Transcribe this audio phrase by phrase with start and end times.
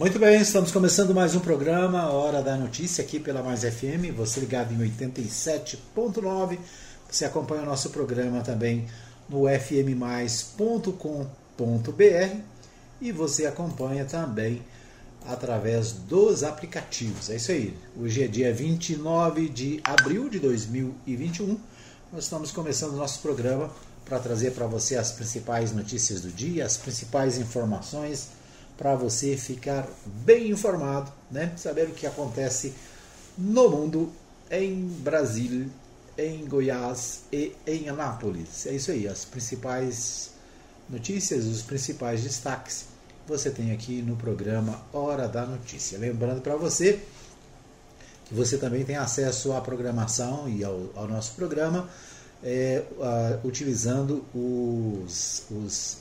[0.00, 4.40] Muito bem, estamos começando mais um programa, Hora da Notícia, aqui pela Mais FM, você
[4.40, 6.58] ligado em 87.9.
[7.06, 8.88] Você acompanha o nosso programa também
[9.28, 10.96] no fmmais.com.br
[12.98, 14.62] e você acompanha também
[15.26, 17.28] através dos aplicativos.
[17.28, 17.76] É isso aí.
[17.94, 21.60] Hoje é dia 29 de abril de 2021.
[22.10, 23.70] Nós estamos começando o nosso programa
[24.06, 28.39] para trazer para você as principais notícias do dia, as principais informações
[28.80, 31.52] para você ficar bem informado, né?
[31.58, 32.72] Saber o que acontece
[33.36, 34.10] no mundo,
[34.50, 35.68] em Brasília,
[36.16, 38.64] em Goiás e em Anápolis.
[38.64, 40.30] É isso aí, as principais
[40.88, 42.86] notícias, os principais destaques
[43.26, 45.98] você tem aqui no programa Hora da Notícia.
[45.98, 47.00] Lembrando para você
[48.24, 51.86] que você também tem acesso à programação e ao, ao nosso programa
[52.42, 55.98] é, uh, utilizando os, os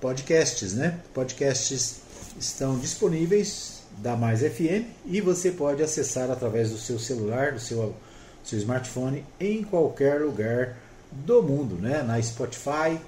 [0.00, 1.00] podcasts, né?
[1.12, 2.03] Podcasts
[2.38, 7.94] estão disponíveis da Mais FM e você pode acessar através do seu celular, do seu,
[8.42, 10.76] seu smartphone, em qualquer lugar
[11.12, 12.02] do mundo, né?
[12.02, 12.98] na Spotify,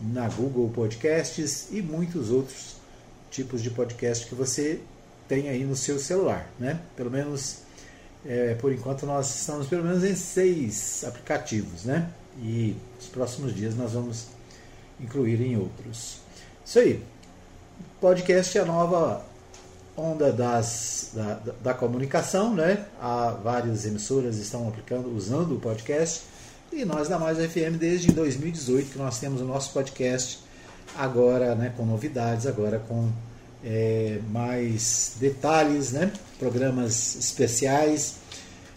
[0.00, 2.76] na Google Podcasts e muitos outros
[3.30, 4.80] tipos de podcast que você
[5.26, 6.50] tem aí no seu celular.
[6.58, 6.80] Né?
[6.94, 7.58] Pelo menos,
[8.24, 11.84] é, por enquanto, nós estamos pelo menos em seis aplicativos.
[11.84, 12.10] Né?
[12.42, 14.26] E nos próximos dias nós vamos
[15.00, 16.18] incluir em outros.
[16.64, 17.02] Isso aí
[18.00, 19.24] podcast é a nova
[19.96, 22.84] onda das, da, da, comunicação, né?
[23.00, 26.22] Há várias emissoras estão aplicando, usando o podcast.
[26.72, 30.40] E nós da Mais FM desde 2018 que nós temos o nosso podcast
[30.96, 33.10] agora, né, com novidades, agora com
[33.64, 36.12] é, mais detalhes, né?
[36.38, 38.16] Programas especiais.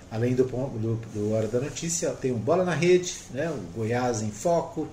[0.10, 3.50] Além do, do, do Hora da Notícia, tem o Bola na Rede, né?
[3.50, 4.88] o Goiás em Foco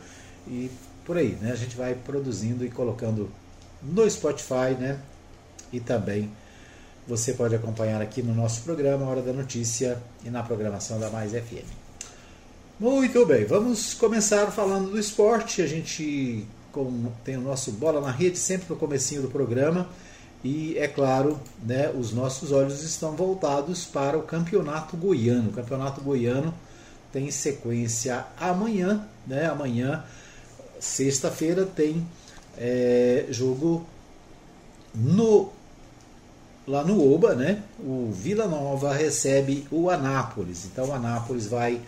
[0.49, 0.69] e
[1.05, 1.53] por aí, né?
[1.53, 3.31] A gente vai produzindo e colocando
[3.85, 4.99] no Spotify, né?
[5.73, 6.31] E também
[7.07, 11.33] você pode acompanhar aqui no nosso programa Hora da Notícia e na programação da Mais
[11.33, 11.69] FM.
[12.81, 15.63] Muito bem, vamos começar falando do esporte.
[15.63, 16.47] A gente
[17.23, 19.89] tem o nosso Bola na Rede sempre no comecinho do programa
[20.43, 25.51] e é claro, né, os nossos olhos estão voltados para o Campeonato Goiano.
[25.51, 26.53] O Campeonato Goiano
[27.11, 29.47] tem sequência amanhã, né?
[29.47, 30.05] Amanhã,
[30.81, 32.07] sexta-feira, tem
[32.59, 33.87] é, jogo
[34.95, 35.53] no
[36.67, 37.63] lá no Oba, né?
[37.79, 40.65] O Vila Nova recebe o Anápolis.
[40.65, 41.81] Então o Anápolis vai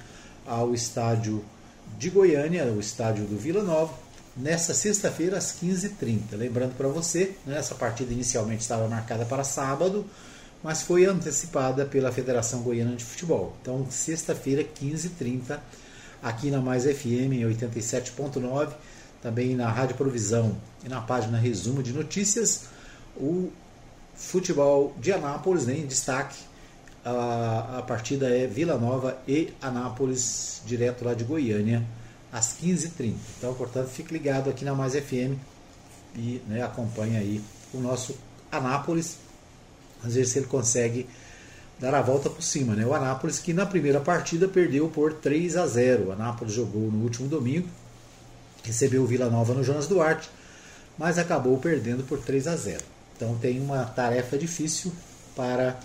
[0.46, 1.42] ao estádio
[1.98, 3.94] de Goiânia, o estádio do Vila Nova,
[4.36, 6.32] nessa sexta-feira às 15h30.
[6.32, 10.04] Lembrando para você, né, essa partida inicialmente estava marcada para sábado,
[10.62, 13.56] mas foi antecipada pela Federação Goiana de Futebol.
[13.62, 15.58] Então, sexta-feira, 15h30,
[16.22, 18.72] aqui na Mais FM 87.9
[19.26, 22.66] também na Rádio Provisão e na página Resumo de Notícias,
[23.16, 23.50] o
[24.14, 26.38] futebol de Anápolis né, em destaque.
[27.04, 31.84] A, a partida é Vila Nova e Anápolis, direto lá de Goiânia,
[32.32, 33.14] às 15h30.
[33.36, 35.34] Então, portanto, fique ligado aqui na Mais FM
[36.14, 37.42] e né, acompanhe aí
[37.74, 38.16] o nosso
[38.52, 39.18] Anápolis.
[40.04, 41.08] Às vezes ele consegue
[41.80, 42.76] dar a volta por cima.
[42.76, 42.86] Né?
[42.86, 46.10] O Anápolis que na primeira partida perdeu por 3 a 0.
[46.10, 47.68] O Anápolis jogou no último domingo
[48.66, 50.28] recebeu o Vila Nova no Jonas Duarte,
[50.98, 52.82] mas acabou perdendo por 3 a 0.
[53.16, 54.92] Então tem uma tarefa difícil
[55.34, 55.78] para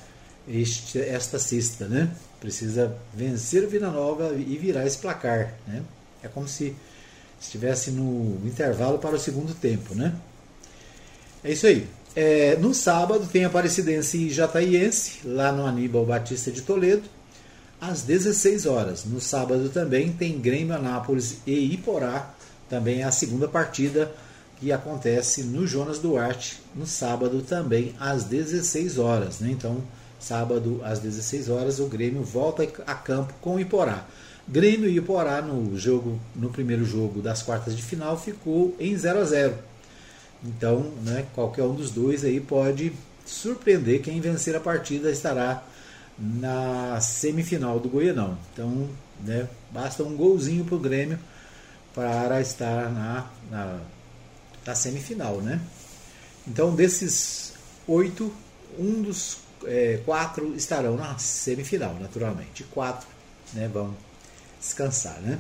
[0.48, 2.10] este, esta sexta, né?
[2.40, 5.84] Precisa vencer o Vila Nova e virar esse placar, né?
[6.24, 6.76] É como se
[7.40, 10.14] estivesse no intervalo para o segundo tempo, né?
[11.44, 11.88] É isso aí.
[12.16, 17.04] É, no sábado tem Aparecidense e Jataiense, lá no Aníbal Batista de Toledo,
[17.80, 19.06] às 16 horas.
[19.06, 22.34] No sábado também tem Grêmio Anápolis e Iporá,
[22.72, 24.10] também é a segunda partida
[24.58, 29.42] que acontece no Jonas Duarte no sábado também às 16 horas.
[29.42, 29.52] Né?
[29.52, 29.84] Então,
[30.18, 34.06] sábado às 16 horas o Grêmio volta a campo com o Iporá.
[34.48, 39.20] Grêmio e Iporá no jogo no primeiro jogo das quartas de final ficou em 0
[39.20, 39.56] a 0.
[40.44, 42.94] Então, né, qualquer um dos dois aí pode
[43.26, 45.62] surpreender quem vencer a partida estará
[46.18, 48.38] na semifinal do Goianão.
[48.54, 48.88] Então,
[49.26, 51.20] né, basta um golzinho para o Grêmio
[51.94, 53.80] para estar na, na,
[54.66, 55.60] na semifinal, né?
[56.48, 57.54] Então, desses
[57.88, 58.32] oito,
[58.78, 62.64] um dos é, quatro estarão na semifinal, naturalmente.
[62.66, 63.08] Quatro
[63.54, 63.96] né, vão
[64.60, 65.40] descansar, né?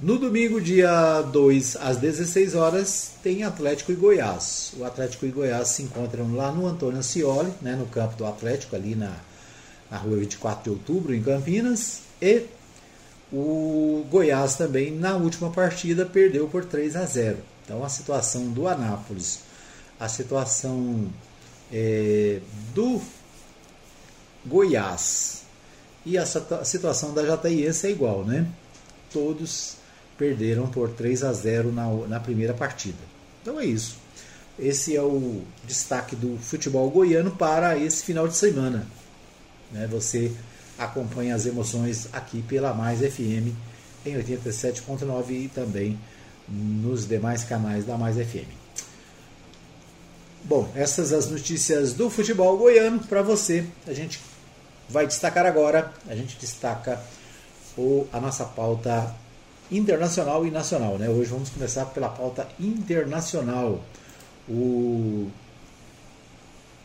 [0.00, 4.72] No domingo, dia 2, às 16 horas, tem Atlético e Goiás.
[4.76, 8.74] O Atlético e Goiás se encontram lá no Antônio Ascioli, né, no campo do Atlético,
[8.74, 9.14] ali na,
[9.88, 12.00] na rua 24 de outubro, em Campinas.
[12.20, 12.46] E
[13.32, 17.38] o Goiás também, na última partida, perdeu por 3 a 0.
[17.64, 19.40] Então, a situação do Anápolis,
[19.98, 21.10] a situação
[21.72, 22.40] é,
[22.74, 23.00] do
[24.44, 25.42] Goiás.
[26.04, 28.46] E a situação da Jataiense é igual, né?
[29.12, 29.76] Todos
[30.18, 32.98] perderam por 3 a 0 na, na primeira partida.
[33.40, 33.96] Então é isso.
[34.58, 38.86] Esse é o destaque do futebol goiano para esse final de semana.
[39.70, 39.86] Né?
[39.86, 40.32] Você
[40.84, 43.54] acompanha as emoções aqui pela Mais FM
[44.04, 45.98] em 87.9 e também
[46.48, 48.48] nos demais canais da Mais FM.
[50.44, 53.64] Bom, essas as notícias do futebol goiano para você.
[53.86, 54.20] A gente
[54.88, 57.00] vai destacar agora, a gente destaca
[57.78, 59.14] o, a nossa pauta
[59.70, 60.98] internacional e nacional.
[60.98, 61.08] Né?
[61.08, 63.80] Hoje vamos começar pela pauta internacional.
[64.48, 65.30] O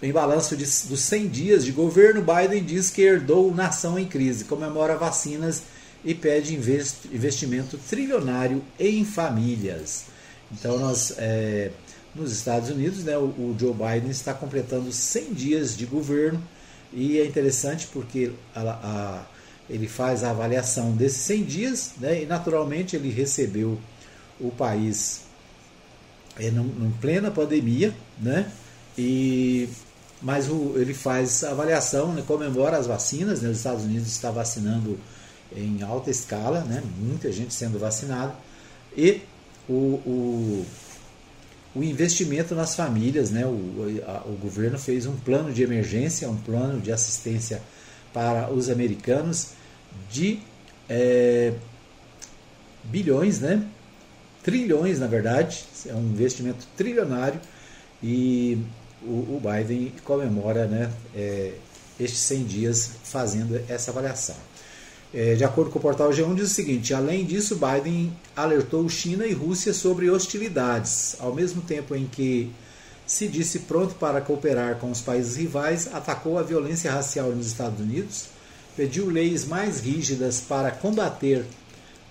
[0.02, 4.46] em balanço de, dos 100 dias de governo, Biden diz que herdou nação em crise,
[4.46, 5.64] comemora vacinas
[6.06, 10.06] e pede investimento trilionário em famílias.
[10.52, 11.72] Então, nós, é,
[12.14, 16.42] nos Estados Unidos, né, o, o, Joe Biden está completando 100 dias de governo
[16.94, 19.26] e é interessante porque a, a,
[19.70, 23.80] ele faz a avaliação desses 100 dias né, e, naturalmente, ele recebeu
[24.40, 25.22] o país
[26.38, 28.52] é, em plena pandemia, né?
[28.98, 29.68] E
[30.22, 34.98] mas o, ele faz avaliação, né, comemora as vacinas, né, os Estados Unidos está vacinando
[35.56, 38.36] em alta escala, né, muita gente sendo vacinada,
[38.96, 39.22] e
[39.70, 40.66] o, o,
[41.76, 46.38] o investimento nas famílias, né, o, a, o governo fez um plano de emergência, um
[46.38, 47.62] plano de assistência
[48.12, 49.50] para os americanos
[50.10, 50.40] de
[50.90, 51.54] é,
[52.86, 53.64] bilhões, né,
[54.42, 57.40] trilhões na verdade, é um investimento trilionário
[58.02, 58.58] e
[59.02, 61.54] o, o Biden comemora né, é,
[62.00, 64.36] estes 100 dias fazendo essa avaliação.
[65.14, 69.26] É, de acordo com o portal G1, diz o seguinte: além disso, Biden alertou China
[69.26, 72.52] e Rússia sobre hostilidades, ao mesmo tempo em que
[73.06, 77.80] se disse pronto para cooperar com os países rivais, atacou a violência racial nos Estados
[77.80, 78.26] Unidos,
[78.76, 81.46] pediu leis mais rígidas para combater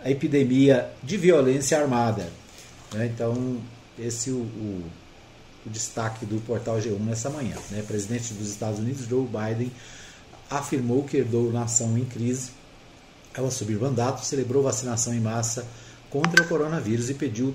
[0.02, 2.26] a epidemia de violência armada.
[2.94, 3.10] Né?
[3.14, 3.58] Então,
[3.98, 4.82] esse o, o
[5.66, 7.56] o destaque do portal G1 nessa manhã.
[7.70, 7.80] Né?
[7.80, 9.72] O presidente dos Estados Unidos, Joe Biden,
[10.48, 12.50] afirmou que herdou nação em crise
[13.36, 15.66] ao assumir mandato, celebrou vacinação em massa
[16.08, 17.54] contra o coronavírus e pediu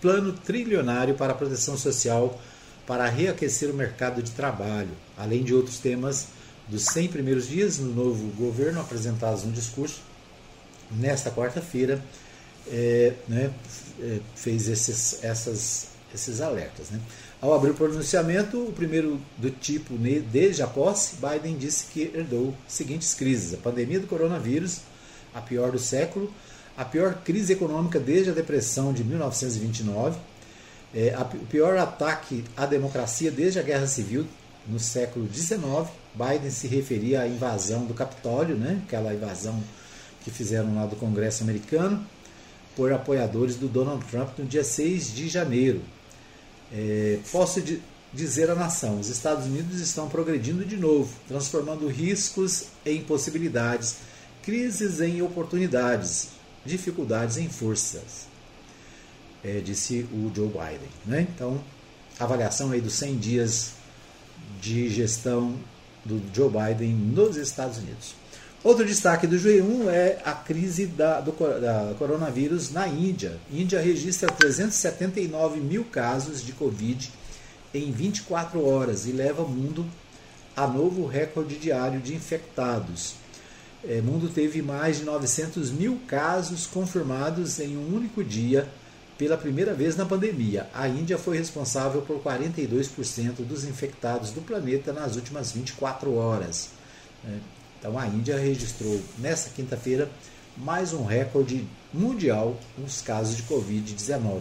[0.00, 2.40] plano trilionário para a proteção social
[2.86, 6.28] para reaquecer o mercado de trabalho, além de outros temas
[6.68, 10.00] dos 100 primeiros dias no novo governo apresentados no discurso.
[10.90, 12.02] Nesta quarta-feira,
[12.66, 13.50] é, né,
[14.00, 16.90] é, fez esses, essas, esses alertas.
[16.90, 17.00] Né?
[17.40, 22.52] Ao abrir o pronunciamento, o primeiro do tipo desde a posse, Biden disse que herdou
[22.66, 24.80] seguintes crises: a pandemia do coronavírus,
[25.32, 26.32] a pior do século,
[26.76, 30.18] a pior crise econômica desde a depressão de 1929,
[30.92, 34.26] é, a, o pior ataque à democracia desde a Guerra Civil
[34.66, 35.60] no século XIX.
[36.14, 39.62] Biden se referia à invasão do Capitólio, né, aquela invasão
[40.24, 42.04] que fizeram lá do Congresso americano,
[42.74, 45.80] por apoiadores do Donald Trump no dia 6 de janeiro.
[46.72, 47.62] É, posso
[48.12, 53.96] dizer à nação: os Estados Unidos estão progredindo de novo, transformando riscos em possibilidades,
[54.42, 56.28] crises em oportunidades,
[56.64, 58.26] dificuldades em forças,
[59.44, 60.90] é, disse o Joe Biden.
[61.06, 61.26] Né?
[61.34, 61.62] Então,
[62.18, 63.72] avaliação aí dos 100 dias
[64.60, 65.54] de gestão
[66.04, 68.17] do Joe Biden nos Estados Unidos.
[68.64, 73.38] Outro destaque do G1 é a crise da, do da coronavírus na Índia.
[73.52, 77.12] Índia registra 379 mil casos de Covid
[77.72, 79.86] em 24 horas e leva o mundo
[80.56, 83.14] a novo recorde diário de infectados.
[83.84, 88.68] O é, mundo teve mais de 900 mil casos confirmados em um único dia
[89.16, 90.68] pela primeira vez na pandemia.
[90.74, 96.70] A Índia foi responsável por 42% dos infectados do planeta nas últimas 24 horas.
[97.24, 100.10] É, então a Índia registrou nesta quinta-feira
[100.56, 104.40] mais um recorde mundial nos casos de Covid-19.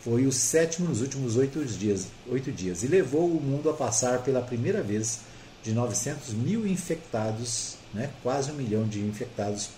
[0.00, 2.08] Foi o sétimo nos últimos oito dias,
[2.54, 5.20] dias e levou o mundo a passar pela primeira vez
[5.62, 9.70] de 900 mil infectados, né, quase um milhão de infectados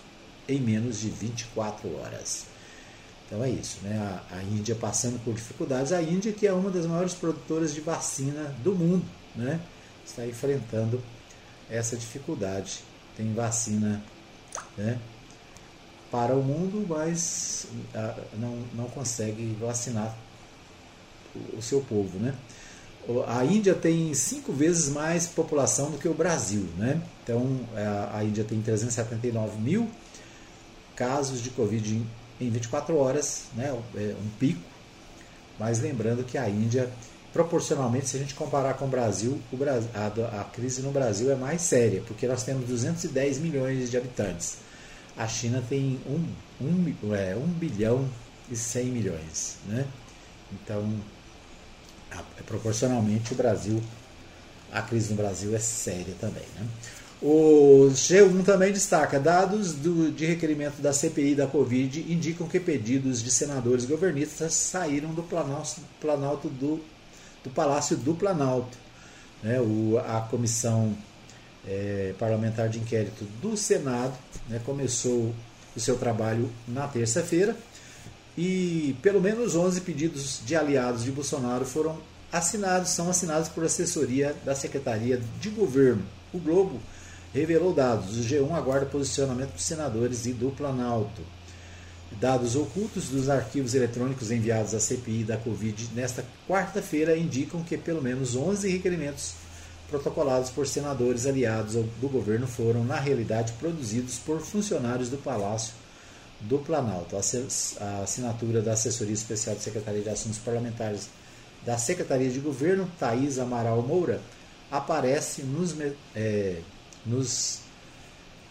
[0.49, 2.47] em menos de 24 horas.
[3.27, 3.97] Então é isso, né?
[4.31, 5.93] A, a, Índia passando por dificuldades.
[5.93, 9.05] A Índia, que é uma das maiores produtoras de vacina do mundo,
[9.35, 9.61] né?
[10.05, 11.03] está enfrentando
[11.71, 12.81] essa dificuldade.
[13.17, 14.03] Tem vacina
[14.77, 14.99] né,
[16.11, 17.67] para o mundo, mas
[18.35, 20.17] não, não consegue vacinar
[21.57, 22.19] o seu povo.
[22.19, 22.35] Né?
[23.27, 26.67] A Índia tem cinco vezes mais população do que o Brasil.
[26.77, 27.03] Né?
[27.23, 27.61] Então,
[28.13, 29.89] a Índia tem 379 mil
[30.97, 32.03] casos de Covid
[32.41, 33.77] em 24 horas, né?
[33.95, 34.61] é um pico.
[35.59, 36.91] Mas lembrando que a Índia
[37.35, 41.33] proporcionalmente, se a gente comparar com o Brasil, o Brasil a, a, crise no Brasil
[41.33, 44.59] é mais séria, porque nós temos 210 milhões de habitantes.
[45.17, 48.09] A China tem 1 um, um, é, um bilhão
[48.49, 49.57] e 100 milhões.
[49.67, 49.85] Né?
[50.53, 50.89] Então,
[52.13, 53.83] a, proporcionalmente, o Brasil,
[54.73, 56.45] a crise no Brasil é séria também.
[56.57, 56.67] Né?
[57.21, 63.21] O G1 também destaca: dados do, de requerimento da CPI da Covid indicam que pedidos
[63.23, 66.81] de senadores governistas saíram do Planalto, Planalto do,
[67.45, 68.77] do Palácio do Planalto.
[69.43, 69.61] Né?
[69.61, 70.97] O, a comissão
[71.67, 74.15] é, parlamentar de inquérito do Senado
[74.49, 75.33] né, começou
[75.77, 77.57] o seu trabalho na terça-feira
[78.37, 81.99] e pelo menos 11 pedidos de aliados de Bolsonaro foram
[82.33, 86.03] assinados, são assinados por assessoria da Secretaria de Governo.
[86.33, 86.81] O Globo
[87.33, 88.19] revelou dados.
[88.19, 91.23] O G1 aguarda posicionamento dos senadores e do Planalto.
[92.21, 98.01] Dados ocultos dos arquivos eletrônicos enviados à CPI da Covid nesta quarta-feira indicam que pelo
[98.01, 99.35] menos 11 requerimentos
[99.89, 105.75] protocolados por senadores aliados do governo foram, na realidade, produzidos por funcionários do Palácio
[106.41, 107.17] do Planalto.
[107.17, 111.09] A assinatura da Assessoria Especial de Secretaria de Assuntos Parlamentares
[111.65, 114.21] da Secretaria de Governo, Thaís Amaral Moura,
[114.71, 115.75] aparece nos,
[116.15, 116.61] é,
[117.07, 117.61] nos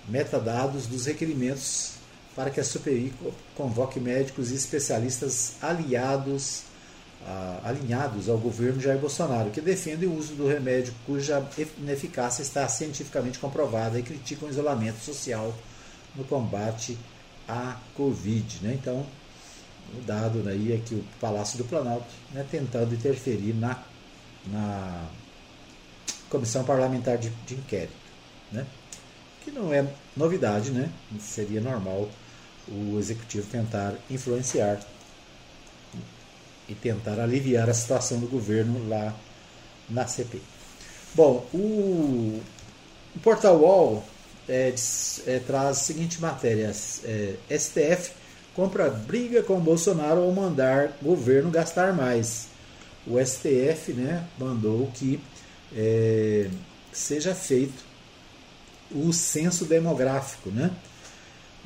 [0.07, 1.93] metadados dos requerimentos
[2.35, 3.13] para que a CPI
[3.55, 6.63] convoque médicos e especialistas aliados,
[7.63, 11.45] alinhados ao governo Jair Bolsonaro, que defendem o uso do remédio cuja
[11.77, 15.53] ineficácia está cientificamente comprovada e criticam o isolamento social
[16.15, 16.97] no combate
[17.47, 18.59] à Covid.
[18.63, 18.77] Né?
[18.81, 19.05] Então,
[19.95, 23.81] o dado aí é que o Palácio do Planalto né, tentando interferir na,
[24.47, 25.07] na
[26.29, 28.03] Comissão Parlamentar de, de Inquérito
[28.51, 28.65] né?
[29.43, 29.85] que não é
[30.15, 30.89] novidade, né?
[31.19, 32.09] seria normal
[32.67, 34.79] o executivo tentar influenciar
[36.67, 39.13] e tentar aliviar a situação do governo lá
[39.89, 40.41] na CPI.
[41.13, 42.41] Bom, o,
[43.15, 44.03] o portal UOL
[44.47, 44.73] é,
[45.27, 46.71] é, traz a seguinte matéria:
[47.03, 48.11] é, STF
[48.55, 52.47] compra briga com Bolsonaro ao mandar governo gastar mais.
[53.05, 55.19] O STF né, mandou que
[55.75, 56.49] é,
[56.91, 57.83] seja feito
[58.91, 60.71] o censo demográfico, né?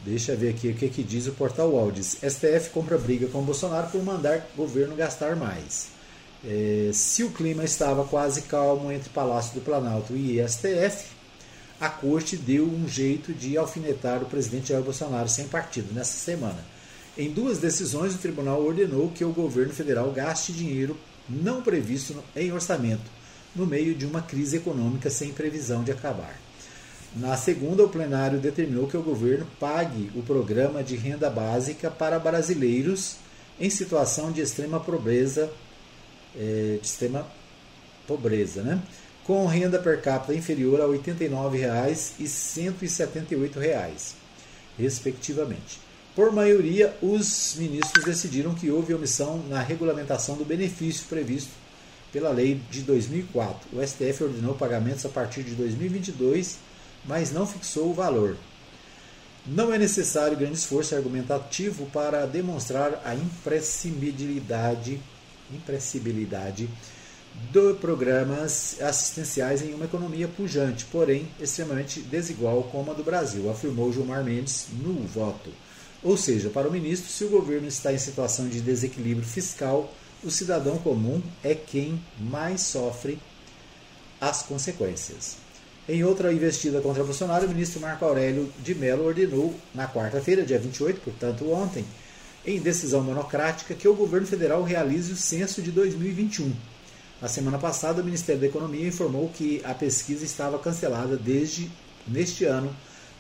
[0.06, 1.92] Deixa eu ver aqui o que, que diz o portal UOL.
[1.96, 5.90] STF compra briga com Bolsonaro por mandar governo gastar mais.
[6.46, 11.08] É, se o clima estava quase calmo entre Palácio do Planalto e STF,
[11.80, 16.64] a corte deu um jeito de alfinetar o presidente Jair Bolsonaro sem partido nessa semana.
[17.18, 22.52] Em duas decisões, o tribunal ordenou que o governo federal gaste dinheiro não previsto em
[22.52, 23.10] orçamento,
[23.56, 26.40] no meio de uma crise econômica sem previsão de acabar.
[27.20, 32.20] Na segunda, o plenário determinou que o governo pague o programa de renda básica para
[32.20, 33.16] brasileiros
[33.60, 35.52] em situação de extrema pobreza,
[36.36, 37.26] é, de extrema
[38.06, 38.80] pobreza, né?
[39.24, 44.14] com renda per capita inferior a R$ 89,00 e R$ 178,00,
[44.78, 45.80] respectivamente.
[46.16, 51.52] Por maioria, os ministros decidiram que houve omissão na regulamentação do benefício previsto
[52.14, 53.70] pela lei de 2004.
[53.74, 56.67] O STF ordenou pagamentos a partir de 2022
[57.06, 58.38] mas não fixou o valor.
[59.46, 65.00] Não é necessário grande esforço argumentativo para demonstrar a imprescindibilidade,
[65.52, 66.70] imprescindibilidade
[67.52, 73.94] de programas assistenciais em uma economia pujante, porém extremamente desigual como a do Brasil, afirmou
[73.94, 75.52] Gilmar Mendes no voto.
[76.04, 80.32] Ou seja, para o ministro, se o governo está em situação de desequilíbrio fiscal, o
[80.32, 83.20] cidadão comum é quem mais sofre
[84.20, 85.38] as consequências.
[85.90, 90.60] Em outra investida contra Bolsonaro, o ministro Marco Aurélio de Mello ordenou, na quarta-feira, dia
[90.60, 91.86] 28, portanto ontem,
[92.46, 96.54] em decisão monocrática, que o governo federal realize o censo de 2021.
[97.22, 101.72] Na semana passada, o Ministério da Economia informou que a pesquisa estava cancelada desde
[102.06, 102.76] neste ano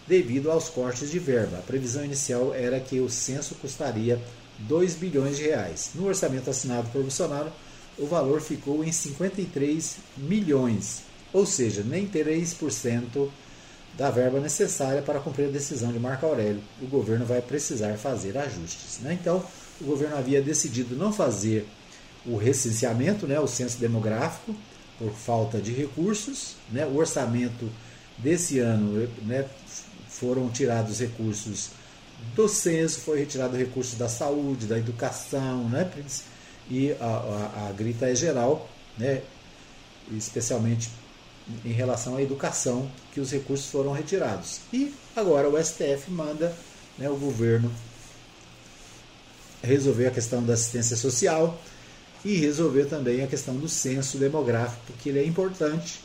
[0.05, 1.59] devido aos cortes de verba.
[1.59, 4.21] A previsão inicial era que o censo custaria
[4.59, 5.91] 2 bilhões de reais.
[5.95, 7.49] No orçamento assinado por Bolsonaro,
[7.97, 13.29] o valor ficou em 53 milhões ou seja, nem 3%
[13.95, 16.63] da verba necessária para cumprir a decisão de Marco Aurélio.
[16.81, 18.99] O governo vai precisar fazer ajustes.
[19.01, 19.17] Né?
[19.21, 19.43] Então,
[19.79, 21.67] o governo havia decidido não fazer
[22.25, 24.55] o recenseamento, né, o censo demográfico,
[24.97, 26.55] por falta de recursos.
[26.71, 26.87] Né?
[26.87, 27.69] O orçamento
[28.17, 29.45] desse ano né,
[30.09, 31.69] foram tirados recursos
[32.35, 35.87] do censo, foi retirado recursos da saúde, da educação, né?
[36.67, 38.67] e a, a, a grita é geral,
[38.97, 39.21] né?
[40.11, 40.89] especialmente
[41.63, 44.59] em relação à educação, que os recursos foram retirados.
[44.71, 46.53] E agora o STF manda
[46.97, 47.71] né, o governo
[49.63, 51.59] resolver a questão da assistência social
[52.23, 56.01] e resolver também a questão do censo demográfico, que ele é importante.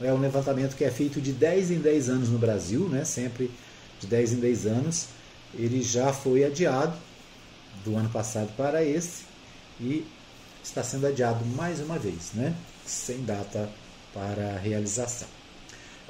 [0.00, 3.04] É um levantamento que é feito de 10 em 10 anos no Brasil, né?
[3.04, 3.50] sempre
[4.00, 5.06] de 10 em 10 anos.
[5.54, 6.96] Ele já foi adiado
[7.84, 9.24] do ano passado para esse
[9.80, 10.06] e
[10.62, 12.54] está sendo adiado mais uma vez, né?
[12.84, 13.68] sem data
[14.16, 15.28] para realização.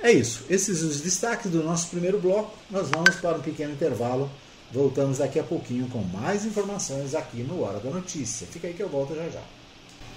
[0.00, 2.56] É isso, esses os destaques do nosso primeiro bloco.
[2.70, 4.30] Nós vamos para um pequeno intervalo.
[4.72, 8.46] Voltamos daqui a pouquinho com mais informações aqui no Hora da Notícia.
[8.46, 9.42] Fica aí que eu volto já já.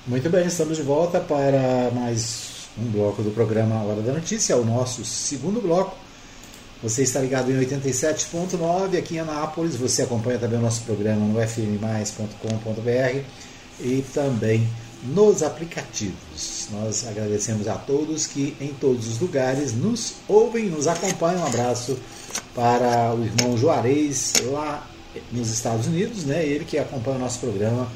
[0.05, 4.65] Muito bem, estamos de volta para mais um bloco do programa Hora da Notícia, o
[4.65, 5.95] nosso segundo bloco.
[6.81, 9.75] Você está ligado em 87.9 aqui em Anápolis.
[9.75, 13.23] Você acompanha também o nosso programa no fmmais.com.br
[13.81, 14.67] e também
[15.03, 16.67] nos aplicativos.
[16.71, 21.41] Nós agradecemos a todos que em todos os lugares nos ouvem, nos acompanham.
[21.41, 21.97] Um abraço
[22.53, 24.87] para o irmão Juarez lá
[25.31, 26.45] nos Estados Unidos, né?
[26.45, 27.87] Ele que acompanha o nosso programa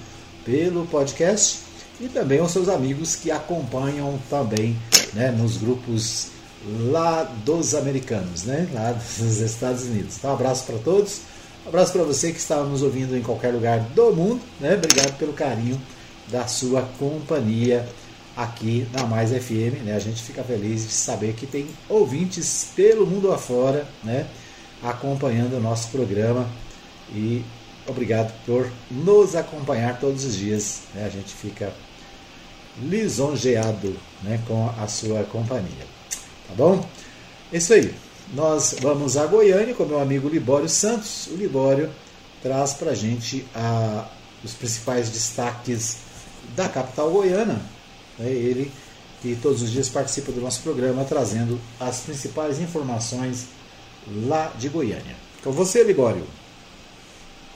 [0.45, 1.59] pelo podcast
[1.99, 4.77] e também aos seus amigos que acompanham também,
[5.13, 6.27] né, nos grupos
[6.89, 10.17] lá dos americanos, né, lá dos Estados Unidos.
[10.17, 11.21] Então, um abraço para todos.
[11.65, 14.75] Um abraço para você que está nos ouvindo em qualquer lugar do mundo, né?
[14.75, 15.79] Obrigado pelo carinho
[16.27, 17.87] da sua companhia
[18.35, 19.83] aqui na Mais FM.
[19.83, 19.95] Né?
[19.95, 24.27] A gente fica feliz de saber que tem ouvintes pelo mundo afora né?
[24.81, 26.47] acompanhando o nosso programa
[27.13, 27.43] e
[27.87, 30.81] obrigado por nos acompanhar todos os dias.
[30.93, 31.05] Né?
[31.05, 31.73] A gente fica
[32.81, 34.39] lisonjeado né?
[34.47, 35.85] com a sua companhia.
[36.47, 36.85] Tá bom?
[37.51, 37.93] É isso aí.
[38.33, 41.27] Nós vamos a Goiânia com meu amigo Libório Santos.
[41.27, 41.89] O Libório
[42.41, 43.45] traz para a gente
[44.43, 45.97] os principais destaques
[46.55, 47.61] da capital goiana.
[48.19, 48.71] É ele
[49.21, 53.45] que todos os dias participa do nosso programa trazendo as principais informações
[54.25, 55.15] lá de Goiânia.
[55.41, 56.27] Com você, Libório.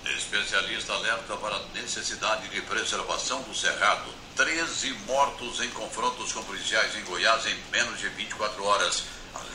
[0.06, 4.10] Especialista alerta para necessidade de preservação do cerrado.
[4.36, 9.04] 13 mortos em confrontos com policiais em Goiás em menos de 24 horas.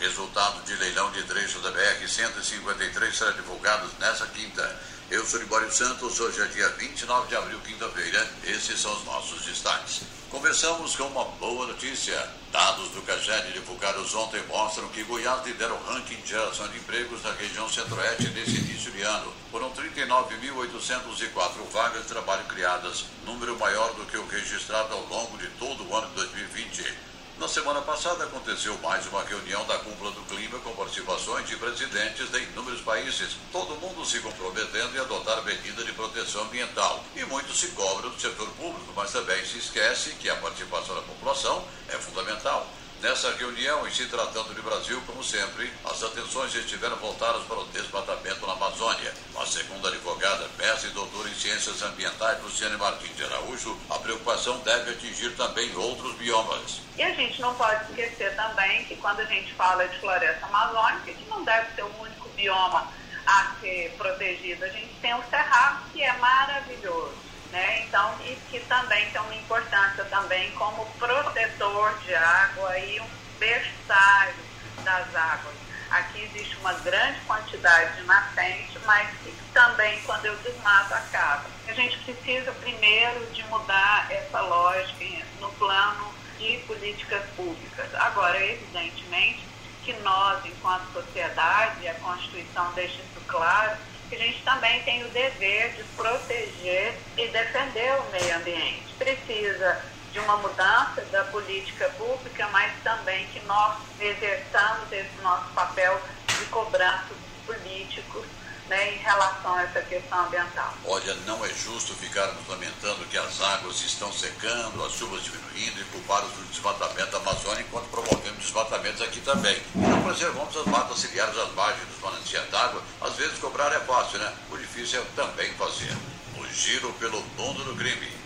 [0.01, 4.81] Resultado de leilão de trecho da BR-153 será divulgado nesta quinta.
[5.13, 8.27] Eu sou Libório Santos, hoje é dia 29 de abril, quinta-feira.
[8.45, 10.01] Esses são os nossos destaques.
[10.31, 12.19] Começamos com uma boa notícia.
[12.51, 17.23] Dados do CAGED divulgados ontem mostram que Goiás lidera o ranking de geração de empregos
[17.23, 19.31] na região centro-oeste nesse início de ano.
[19.51, 25.47] Foram 39.804 vagas de trabalho criadas, número maior do que o registrado ao longo de
[25.59, 27.12] todo o ano de 2020.
[27.39, 32.31] Na semana passada aconteceu mais uma reunião da Cúpula do Clima com participações de presidentes
[32.31, 37.03] de inúmeros países, todo mundo se comprometendo em adotar medidas de proteção ambiental.
[37.17, 41.03] E muito se cobra do setor público, mas também se esquece que a participação da
[41.03, 42.67] população é fundamental.
[43.03, 47.65] Nessa reunião, e se tratando de Brasil, como sempre, as atenções estiveram voltadas para o
[47.65, 49.13] desmatamento na Amazônia.
[49.35, 53.99] Mas, segundo a advogada, mestre e doutora em Ciências Ambientais, Luciane Martins de Araújo, a
[53.99, 56.83] preocupação deve atingir também outros biomas.
[56.97, 61.13] E a gente não pode esquecer também que quando a gente fala de floresta amazônica,
[61.13, 62.89] que não deve ser o único bioma
[63.27, 64.65] a ser protegido.
[64.65, 67.85] A gente tem o Cerrado, que é maravilhoso né?
[67.87, 74.35] Então, e que também tem uma importância também como protetor de água e um berçário
[74.83, 75.55] das águas.
[75.91, 79.11] Aqui existe uma grande quantidade de nascente, mas
[79.53, 81.45] também, quando eu desmato, acaba.
[81.69, 87.95] A gente precisa primeiro de mudar essa lógica no plano de políticas públicas.
[87.97, 89.47] Agora, evidentemente,
[89.85, 93.77] que nós, enquanto sociedade, a Constituição deixa isso claro,
[94.13, 98.95] que a gente também tem o dever de proteger e defender o meio ambiente.
[98.99, 105.99] Precisa de uma mudança da política pública, mas também que nós exerçamos esse nosso papel
[106.27, 108.27] de cobrança dos políticos
[108.73, 110.73] né, em relação a essa questão ambiental.
[110.87, 115.85] Olha, não é justo ficarmos lamentando que as águas estão secando, as chuvas diminuindo e
[115.93, 119.61] culpados do desmatamento da Amazônia, enquanto promovemos desmatamentos aqui também.
[119.75, 122.83] Não preservamos as matas ciliares às margens dos mananciais d'água.
[123.03, 124.33] Às vezes cobrar é fácil, né?
[124.51, 125.95] O difícil é também fazer.
[126.39, 128.22] O giro pelo mundo do crime.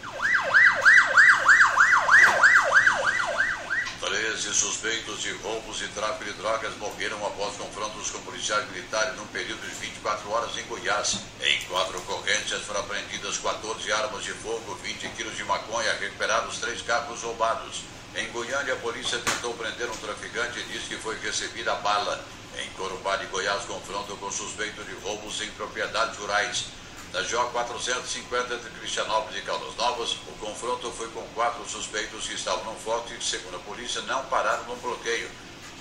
[4.37, 9.27] 13 suspeitos de roubos e tráfico de drogas morreram após confrontos com policiais militares num
[9.29, 11.21] período de 24 horas em Goiás.
[11.41, 16.83] Em quatro ocorrências foram apreendidas 14 armas de fogo, 20 quilos de maconha, recuperados três
[16.83, 17.85] carros roubados.
[18.15, 22.23] Em Goiânia, a polícia tentou prender um traficante e disse que foi recebida a bala.
[22.59, 26.67] Em Corumbá de Goiás, confronto com suspeito de roubos em propriedades rurais.
[27.13, 32.35] Na GO 450 entre Cristianópolis e Caldas Novas, o confronto foi com quatro suspeitos que
[32.35, 35.31] estavam no foto e, segundo a polícia, não pararam no bloqueio.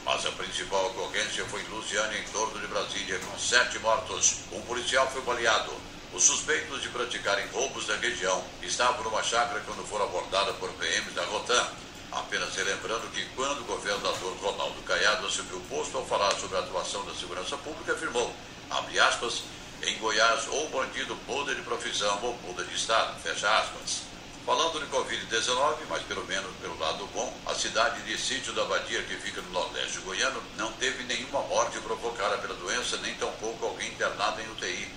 [0.05, 4.35] Mas a principal ocorrência foi em Luciana, em torno de Brasília, com sete mortos.
[4.51, 5.73] Um policial foi baleado.
[6.13, 11.13] Os suspeitos de praticarem roubos na região estavam numa chácara quando foram abordados por PMs
[11.13, 11.67] da Rotan.
[12.11, 16.61] Apenas relembrando que quando o governador Ronaldo Caiado assumiu o posto ao falar sobre a
[16.61, 18.33] atuação da segurança pública, afirmou,
[18.69, 19.41] abre aspas,
[19.85, 24.01] em Goiás ou bandido muda de profissão ou muda de estado, fecha aspas.
[24.45, 29.01] Falando de Covid-19, mas pelo menos pelo lado bom, a cidade de Sítio da Badia,
[29.03, 33.89] que fica no nordeste goiano, não teve nenhuma morte provocada pela doença, nem tampouco alguém
[33.89, 34.87] internado em UTI.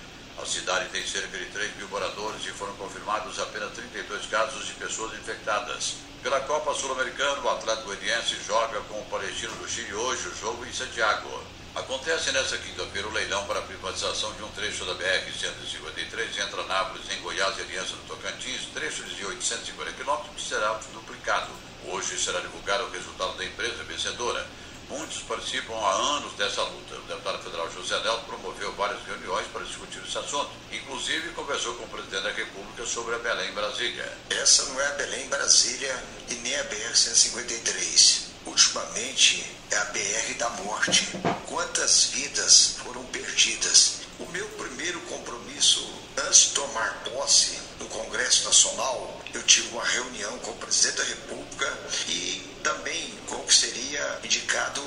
[0.41, 4.73] A cidade tem cerca de 3 mil moradores e foram confirmados apenas 32 casos de
[4.73, 5.95] pessoas infectadas.
[6.23, 10.65] Pela Copa Sul-Americana, o Atlético Goianiense joga com o Palestino do Chile hoje o jogo
[10.65, 11.41] em Santiago.
[11.75, 17.09] Acontece nesta quinta-feira o leilão para a privatização de um trecho da BR-153 entre Anápolis,
[17.11, 21.51] em Goiás e Aliança do Tocantins, trecho de 850 quilômetros que será duplicado.
[21.85, 24.45] Hoje será divulgado o resultado da empresa vencedora.
[24.89, 26.95] Muitos participam há anos dessa luta.
[26.95, 30.49] O deputado federal José Nelto promoveu várias reuniões para discutir esse assunto.
[30.71, 34.17] Inclusive, conversou com o presidente da República sobre a Belém Brasília.
[34.31, 40.49] Essa não é a Belém Brasília e nem a BR-153 ultimamente é a BR da
[40.49, 41.07] morte.
[41.47, 43.99] Quantas vidas foram perdidas?
[44.19, 50.37] O meu primeiro compromisso antes de tomar posse no Congresso Nacional, eu tive uma reunião
[50.39, 54.83] com o presidente da República e também com o que seria indicado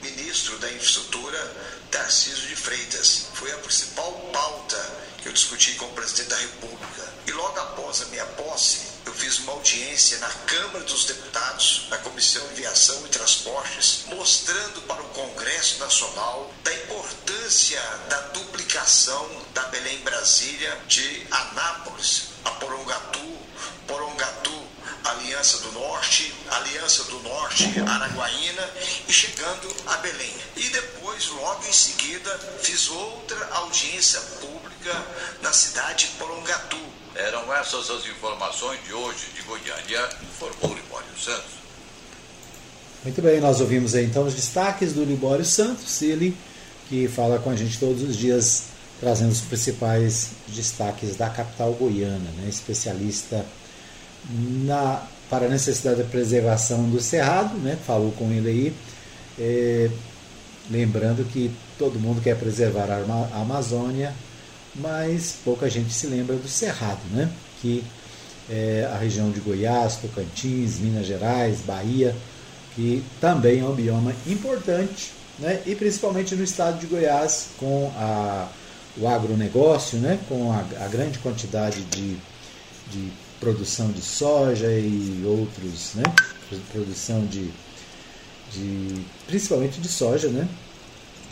[0.00, 1.38] ministro da Infraestrutura,
[1.90, 3.26] Tarcísio de Freitas.
[3.34, 7.12] Foi a principal pauta que eu discuti com o presidente da República.
[7.26, 11.98] E logo após a minha posse, eu fiz uma audiência na Câmara dos Deputados, na
[11.98, 19.62] Comissão de Viação e Transportes, mostrando para o Congresso Nacional da importância da duplicação da
[19.64, 23.38] Belém Brasília de Anápolis a Porongatu,
[23.86, 24.70] Porongatu
[25.04, 28.70] Aliança do Norte, Aliança do Norte, Araguaína
[29.08, 30.34] e chegando a Belém.
[30.56, 35.06] E depois, logo em seguida, fiz outra audiência pública
[35.40, 36.80] na cidade de Porongatu,
[37.26, 41.60] eram essas as informações de hoje de Goiânia, informou Libório Santos.
[43.04, 46.36] Muito bem, nós ouvimos aí, então os destaques do Libório Santos, ele
[46.88, 48.64] que fala com a gente todos os dias,
[48.98, 52.48] trazendo os principais destaques da capital goiana, né?
[52.48, 53.46] especialista
[54.64, 57.78] na, para a necessidade da preservação do Cerrado, né?
[57.86, 58.74] falou com ele aí,
[59.38, 59.90] é,
[60.68, 64.12] lembrando que todo mundo quer preservar a Amazônia,
[64.80, 67.30] mas pouca gente se lembra do Cerrado, né?
[67.60, 67.84] que
[68.48, 72.16] é a região de Goiás, Tocantins, Minas Gerais, Bahia,
[72.74, 75.62] que também é um bioma importante, né?
[75.66, 78.48] e principalmente no estado de Goiás, com a,
[78.96, 80.18] o agronegócio, né?
[80.28, 82.16] com a, a grande quantidade de,
[82.90, 86.02] de produção de soja e outros, né?
[86.72, 87.50] produção de,
[88.52, 90.48] de principalmente de soja, né?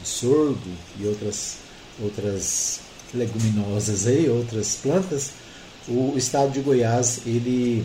[0.01, 1.57] de sorgo e outras,
[2.01, 5.33] outras leguminosas aí, outras plantas,
[5.89, 7.85] o estado de Goiás ele,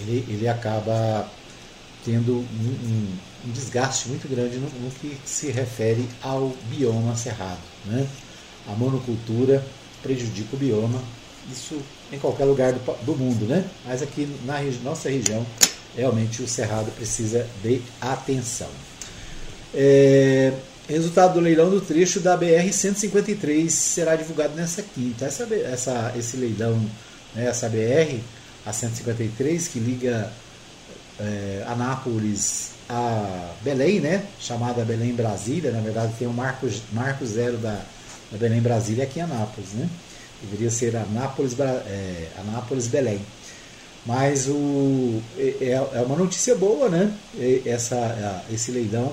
[0.00, 1.28] ele, ele acaba
[2.04, 3.08] tendo um, um,
[3.46, 7.60] um desgaste muito grande no, no, que se refere ao bioma cerrado.
[7.84, 8.06] Né?
[8.68, 9.64] A monocultura
[10.02, 11.02] prejudica o bioma,
[11.50, 11.80] isso
[12.12, 13.64] em qualquer lugar do, do mundo, né?
[13.84, 15.44] mas aqui na nossa região
[15.96, 18.68] realmente o cerrado precisa de atenção.
[19.74, 20.52] É,
[20.88, 25.26] Resultado do leilão do trecho da BR-153 será divulgado nessa quinta.
[25.26, 26.80] Essa, essa, esse leilão,
[27.34, 28.18] né, essa BR,
[28.64, 30.32] a 153, que liga
[31.20, 37.26] é, Anápolis a Belém, né, chamada Belém Brasília, na verdade tem o um marco, marco
[37.26, 37.82] zero da,
[38.32, 39.86] da Belém Brasília aqui em Anápolis, né?
[40.40, 43.20] Deveria ser Anápolis, é, Anápolis Belém.
[44.06, 47.12] Mas o, é, é uma notícia boa, né?
[47.66, 49.12] Essa, esse leilão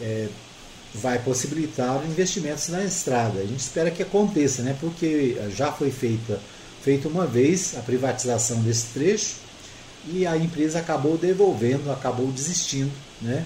[0.00, 0.26] é,
[0.94, 3.40] vai possibilitar investimentos na estrada.
[3.40, 4.76] A gente espera que aconteça, né?
[4.80, 6.40] porque já foi feita,
[6.82, 9.36] feita uma vez a privatização desse trecho
[10.06, 13.44] e a empresa acabou devolvendo, acabou desistindo, né?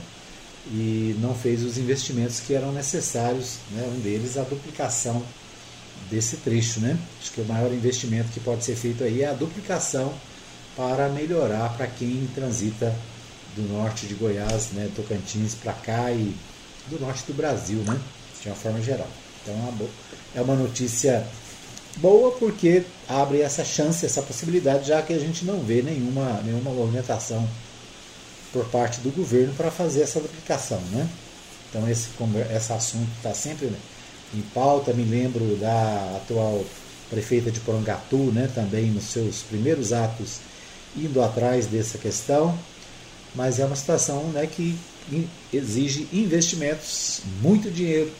[0.70, 3.90] e não fez os investimentos que eram necessários, né?
[3.96, 5.22] um deles a duplicação
[6.10, 6.80] desse trecho.
[6.80, 6.98] Né?
[7.20, 10.12] Acho que o maior investimento que pode ser feito aí é a duplicação
[10.76, 12.94] para melhorar para quem transita
[13.56, 16.32] do norte de Goiás, né, Tocantins para cá e
[16.90, 17.98] do norte do Brasil, né?
[18.40, 19.08] de uma forma geral.
[19.42, 19.88] Então é uma,
[20.36, 21.26] é uma notícia
[21.96, 26.70] boa porque abre essa chance, essa possibilidade, já que a gente não vê nenhuma, nenhuma
[26.70, 27.48] movimentação
[28.52, 30.80] por parte do governo para fazer essa duplicação.
[30.92, 31.08] Né?
[31.68, 32.08] Então esse,
[32.54, 33.70] esse assunto está sempre
[34.34, 34.92] em pauta.
[34.92, 36.64] Me lembro da atual
[37.10, 40.40] prefeita de Porangatu, né, também nos seus primeiros atos
[40.96, 42.58] indo atrás dessa questão,
[43.34, 44.78] mas é uma situação né, que
[45.52, 48.10] exige investimentos, muito dinheiro.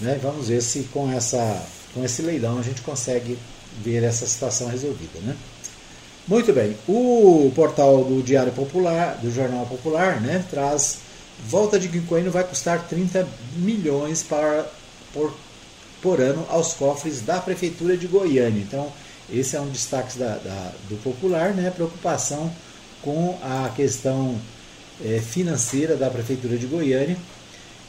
[0.00, 0.18] Né?
[0.22, 3.38] Vamos ver se com essa com esse leilão a gente consegue
[3.82, 5.18] ver essa situação resolvida.
[5.20, 5.36] Né?
[6.26, 10.98] Muito bem, o portal do Diário Popular, do Jornal Popular, né, traz
[11.46, 14.66] volta de quinquênio vai custar 30 milhões para,
[15.12, 15.32] por,
[16.02, 18.60] por ano aos cofres da Prefeitura de Goiânia.
[18.60, 18.92] Então,
[19.30, 22.52] esse é um destaque da, da, do Popular, né, preocupação
[23.02, 24.38] com a questão
[25.04, 27.16] é, financeira da Prefeitura de Goiânia.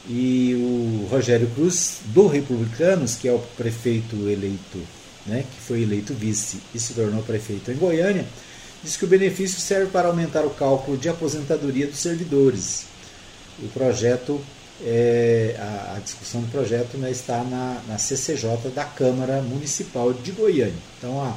[0.08, 4.78] E o Rogério Cruz, do Republicanos, que é o prefeito eleito
[5.26, 8.24] né, que foi eleito vice e se tornou prefeito em Goiânia,
[8.82, 12.86] diz que o benefício serve para aumentar o cálculo de aposentadoria dos servidores.
[13.62, 14.40] O projeto,
[14.82, 20.32] é, a, a, discussão do projeto né, está na, na CCJ da Câmara Municipal de
[20.32, 20.74] Goiânia.
[20.98, 21.36] Então, a,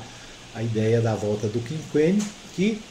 [0.56, 2.24] a ideia da volta do quinquênio,
[2.56, 2.82] que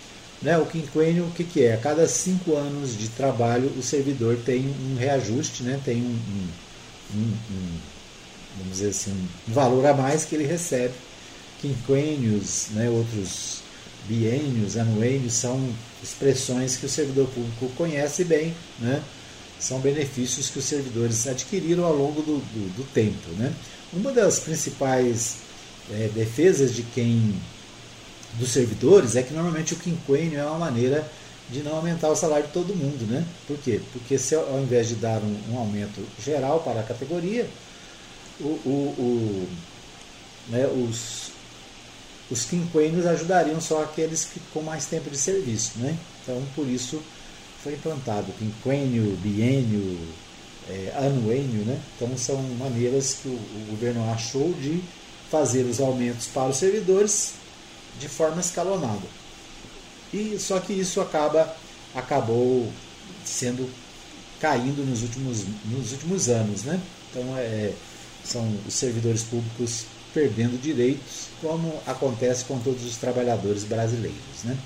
[0.42, 1.74] né, o quinquênio, o que, que é?
[1.74, 6.18] A cada cinco anos de trabalho, o servidor tem um reajuste, né, tem um,
[7.14, 7.78] um, um
[8.58, 10.94] vamos dizer assim, um valor a mais que ele recebe.
[11.60, 13.62] Quinquênios, né, outros
[14.08, 19.02] biênios, anuênios, são expressões que o servidor público conhece bem, né?
[19.62, 23.30] são benefícios que os servidores adquiriram ao longo do, do, do tempo.
[23.38, 23.52] Né?
[23.92, 25.36] Uma das principais
[25.90, 27.34] é, defesas de quem
[28.38, 31.06] dos servidores é que normalmente o quinquênio é uma maneira
[31.50, 33.06] de não aumentar o salário de todo mundo.
[33.06, 33.24] Né?
[33.46, 33.80] Por quê?
[33.92, 37.48] Porque se ao invés de dar um, um aumento geral para a categoria,
[38.40, 39.48] o, o, o
[40.48, 41.30] né, os,
[42.30, 45.72] os quinquênios ajudariam só aqueles que, com mais tempo de serviço.
[45.76, 45.96] Né?
[46.22, 47.02] Então, por isso
[47.62, 49.98] foi implantado quinquênio, biênio,
[50.68, 51.64] é, anuênio.
[51.64, 51.78] Né?
[51.96, 54.82] Então, são maneiras que o, o governo achou de
[55.30, 57.41] fazer os aumentos para os servidores
[57.98, 59.06] de forma escalonada.
[60.12, 61.54] E só que isso acaba
[61.94, 62.70] acabou
[63.24, 63.68] sendo
[64.40, 66.80] caindo nos últimos, nos últimos anos, né?
[67.10, 67.72] Então é,
[68.24, 74.44] são os servidores públicos perdendo direitos, como acontece com todos os trabalhadores brasileiros.
[74.44, 74.56] Né?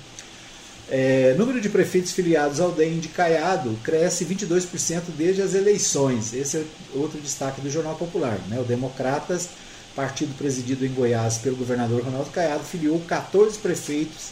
[0.89, 6.33] É, número de prefeitos filiados ao DEM de Caiado cresce 22% desde as eleições.
[6.33, 6.63] Esse é
[6.93, 8.39] outro destaque do Jornal Popular.
[8.47, 8.59] Né?
[8.59, 9.49] O Democratas,
[9.97, 14.27] partido presidido em Goiás pelo governador Ronaldo Caiado, filiou 14 prefeitos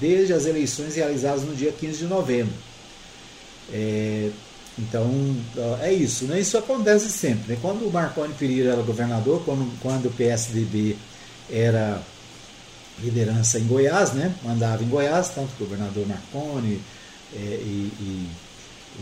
[0.00, 2.52] desde as eleições realizadas no dia 15 de novembro.
[3.72, 4.30] É,
[4.76, 5.08] então,
[5.80, 6.24] é isso.
[6.24, 6.40] Né?
[6.40, 7.52] Isso acontece sempre.
[7.52, 7.58] Né?
[7.62, 10.96] Quando o Marconi Pereira era governador, quando, quando o PSDB
[11.48, 12.02] era
[12.98, 14.34] liderança em Goiás, né?
[14.42, 16.80] mandava em Goiás, tanto o governador Marconi
[17.32, 18.28] é, e, e,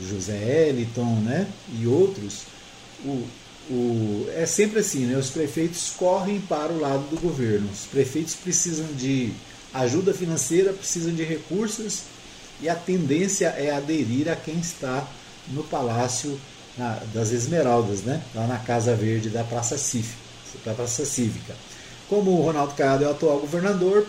[0.03, 1.47] o José Eliton né?
[1.81, 2.43] e outros,
[3.07, 3.25] o,
[3.71, 5.17] o, é sempre assim, né?
[5.17, 7.69] os prefeitos correm para o lado do governo.
[7.73, 9.33] Os prefeitos precisam de
[9.73, 12.03] ajuda financeira, precisam de recursos
[12.61, 15.07] e a tendência é aderir a quem está
[15.49, 16.39] no Palácio
[16.77, 18.23] na, das Esmeraldas, né?
[18.35, 20.25] lá na Casa Verde da Praça Cívica.
[20.65, 21.55] Da Praça Cívica.
[22.09, 24.07] Como o Ronaldo Caiado é o atual governador,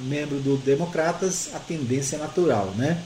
[0.00, 3.02] membro do Democratas, a tendência é natural, né?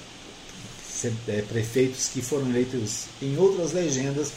[1.29, 4.33] É, prefeitos que foram eleitos em outras legendas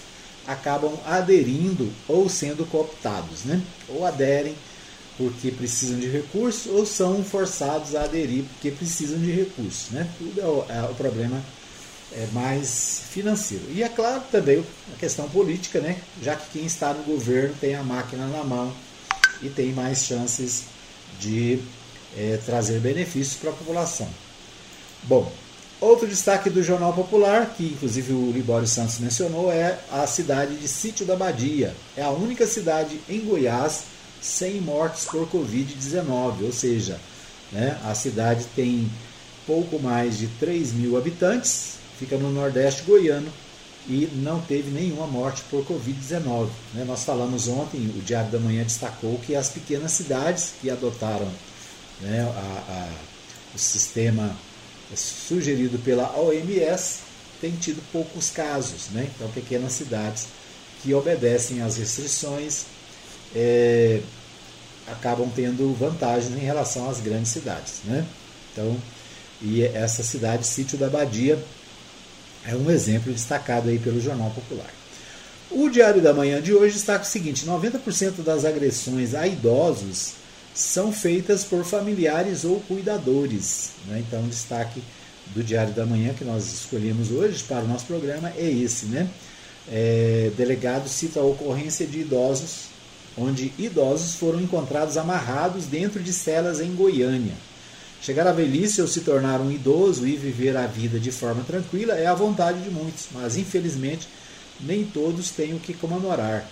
[0.51, 3.61] acabam aderindo ou sendo cooptados, né?
[3.87, 4.55] Ou aderem
[5.17, 10.09] porque precisam de recursos ou são forçados a aderir porque precisam de recursos, né?
[10.17, 11.41] Tudo é o, é o problema
[12.13, 13.65] é, mais financeiro.
[13.69, 15.97] E é claro também a questão política, né?
[16.21, 18.73] já que quem está no governo tem a máquina na mão
[19.41, 20.63] e tem mais chances
[21.19, 21.59] de
[22.17, 24.09] é, trazer benefícios para a população.
[25.03, 25.31] Bom,
[25.81, 30.67] outro destaque do Jornal Popular, que inclusive o Libório Santos mencionou, é a cidade de
[30.67, 31.75] Sítio da Badia.
[31.95, 33.83] É a única cidade em Goiás
[34.21, 36.99] sem mortes por Covid-19, ou seja,
[37.51, 38.89] né, a cidade tem
[39.47, 43.31] pouco mais de 3 mil habitantes, fica no Nordeste goiano
[43.87, 46.49] e não teve nenhuma morte por Covid-19.
[46.73, 46.83] Né?
[46.85, 51.27] Nós falamos ontem, o Diário da Manhã destacou que as pequenas cidades que adotaram
[52.01, 52.89] né, a, a,
[53.55, 54.35] o sistema
[54.95, 56.99] sugerido pela OMS
[57.39, 58.89] têm tido poucos casos.
[58.91, 59.09] Né?
[59.15, 60.27] Então, pequenas cidades
[60.81, 62.65] que obedecem às restrições
[63.35, 64.01] é,
[64.87, 67.81] acabam tendo vantagens em relação às grandes cidades.
[67.85, 68.05] Né?
[68.51, 68.77] Então,
[69.41, 71.41] e essa cidade, Sítio da Badia,
[72.45, 74.69] é um exemplo destacado aí pelo Jornal Popular.
[75.51, 80.13] O Diário da Manhã de hoje destaca o seguinte: 90% das agressões a idosos
[80.59, 83.71] são feitas por familiares ou cuidadores.
[83.87, 84.03] Né?
[84.05, 84.83] Então, o destaque
[85.27, 88.87] do Diário da Manhã que nós escolhemos hoje para o nosso programa é esse.
[88.87, 89.09] Né?
[89.71, 92.65] É, delegado cita a ocorrência de idosos,
[93.17, 97.33] onde idosos foram encontrados amarrados dentro de celas em Goiânia.
[98.01, 101.93] Chegar à velhice ou se tornar um idoso e viver a vida de forma tranquila
[101.93, 104.09] é a vontade de muitos, mas infelizmente
[104.59, 106.45] nem todos têm o que comemorar.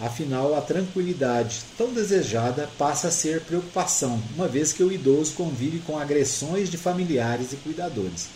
[0.00, 5.78] Afinal, a tranquilidade tão desejada passa a ser preocupação, uma vez que o idoso convive
[5.80, 8.28] com agressões de familiares e cuidadores.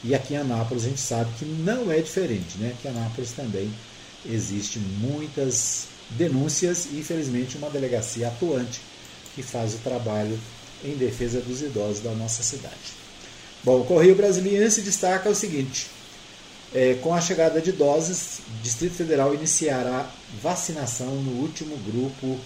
[0.03, 2.75] E aqui em Anápolis a gente sabe que não é diferente, né?
[2.81, 3.71] Que em Anápolis também
[4.25, 8.81] existe muitas denúncias e infelizmente uma delegacia atuante
[9.35, 10.39] que faz o trabalho
[10.83, 13.03] em defesa dos idosos da nossa cidade.
[13.63, 15.87] Bom, o Correio Brasiliense destaca o seguinte:
[16.73, 20.09] é, com a chegada de doses, o Distrito Federal iniciará
[20.41, 22.37] vacinação no último grupo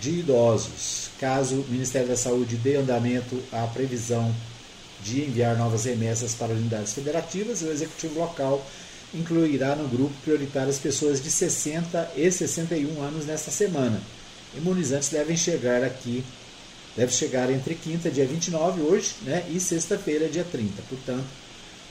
[0.00, 1.10] de idosos.
[1.20, 4.34] Caso o Ministério da Saúde dê andamento à previsão
[5.04, 8.64] de enviar novas remessas para unidades federativas, o executivo local
[9.14, 14.00] incluirá no grupo prioritário as pessoas de 60 e 61 anos nesta semana
[14.56, 16.24] imunizantes devem chegar aqui,
[16.96, 20.82] deve chegar entre quinta, dia 29, hoje, né, e sexta-feira, dia 30.
[20.88, 21.26] Portanto,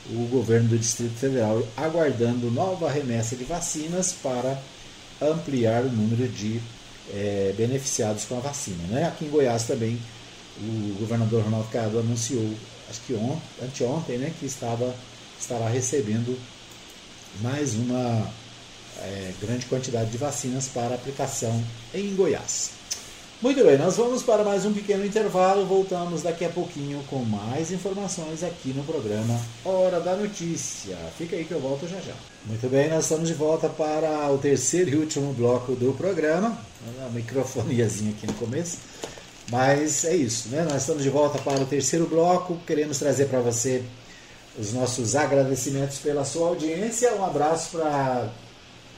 [0.10, 4.62] o governo do Distrito Federal aguardando nova remessa de vacinas para
[5.21, 6.60] ampliar o número de
[7.13, 8.84] é, beneficiados com a vacina.
[8.89, 9.06] Né?
[9.06, 10.00] Aqui em Goiás também,
[10.60, 12.54] o governador Ronaldo Cado anunciou,
[12.89, 14.93] acho que ontem, anteontem, né, que estava,
[15.39, 16.38] estará recebendo
[17.41, 18.30] mais uma
[19.04, 22.82] é, grande quantidade de vacinas para aplicação em Goiás.
[23.42, 25.66] Muito bem, nós vamos para mais um pequeno intervalo.
[25.66, 29.36] Voltamos daqui a pouquinho com mais informações aqui no programa
[29.66, 30.96] Hora da Notícia.
[31.18, 32.14] Fica aí que eu volto já já.
[32.46, 36.56] Muito bem, nós estamos de volta para o terceiro e último bloco do programa.
[37.00, 38.78] Uma microfoniazinha aqui no começo.
[39.50, 40.64] Mas é isso, né?
[40.64, 42.60] Nós estamos de volta para o terceiro bloco.
[42.68, 43.84] Queremos trazer para você
[44.56, 47.12] os nossos agradecimentos pela sua audiência.
[47.16, 48.30] Um abraço para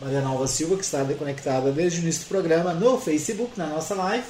[0.01, 3.95] Maria Nova Silva, que está conectada desde o início do programa no Facebook, na nossa
[3.95, 4.25] live.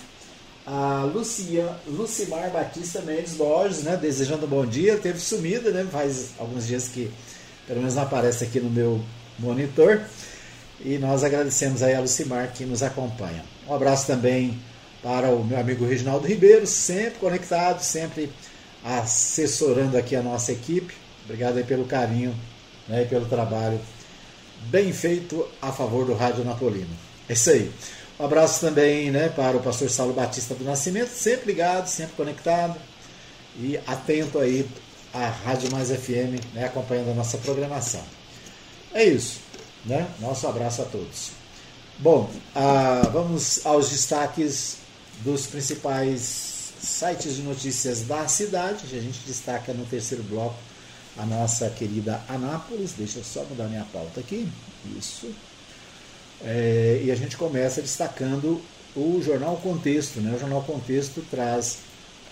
[0.66, 6.30] A Lucia, Lucimar Batista Mendes Borges, né, desejando um bom dia, teve sumida, né, faz
[6.40, 7.12] alguns dias que
[7.68, 9.04] pelo menos não aparece aqui no meu
[9.40, 10.02] monitor.
[10.80, 13.44] E nós agradecemos aí a Lucimar que nos acompanha.
[13.68, 14.60] Um abraço também
[15.02, 18.32] para o meu amigo Reginaldo Ribeiro, sempre conectado, sempre
[18.84, 20.94] assessorando aqui a nossa equipe.
[21.26, 22.34] Obrigado aí pelo carinho
[22.88, 23.80] né, e pelo trabalho
[24.66, 26.96] bem feito a favor do Rádio Napolino.
[27.28, 27.72] É isso aí.
[28.20, 32.80] Um abraço também né, para o pastor Saulo Batista do Nascimento, sempre ligado, sempre conectado
[33.58, 34.68] e atento aí
[35.14, 38.04] à Rádio Mais FM, né, acompanhando a nossa programação.
[38.94, 39.40] É isso.
[39.86, 40.08] Né?
[40.20, 41.32] Nosso abraço a todos.
[42.00, 44.78] Bom, ah, vamos aos destaques
[45.24, 48.84] dos principais sites de notícias da cidade.
[48.96, 50.56] A gente destaca no terceiro bloco
[51.18, 52.94] a nossa querida Anápolis.
[52.98, 54.48] Deixa eu só mudar minha pauta aqui.
[54.98, 55.34] Isso.
[56.42, 58.62] É, e a gente começa destacando
[58.96, 60.20] o Jornal Contexto.
[60.20, 60.36] Né?
[60.36, 61.80] O Jornal Contexto traz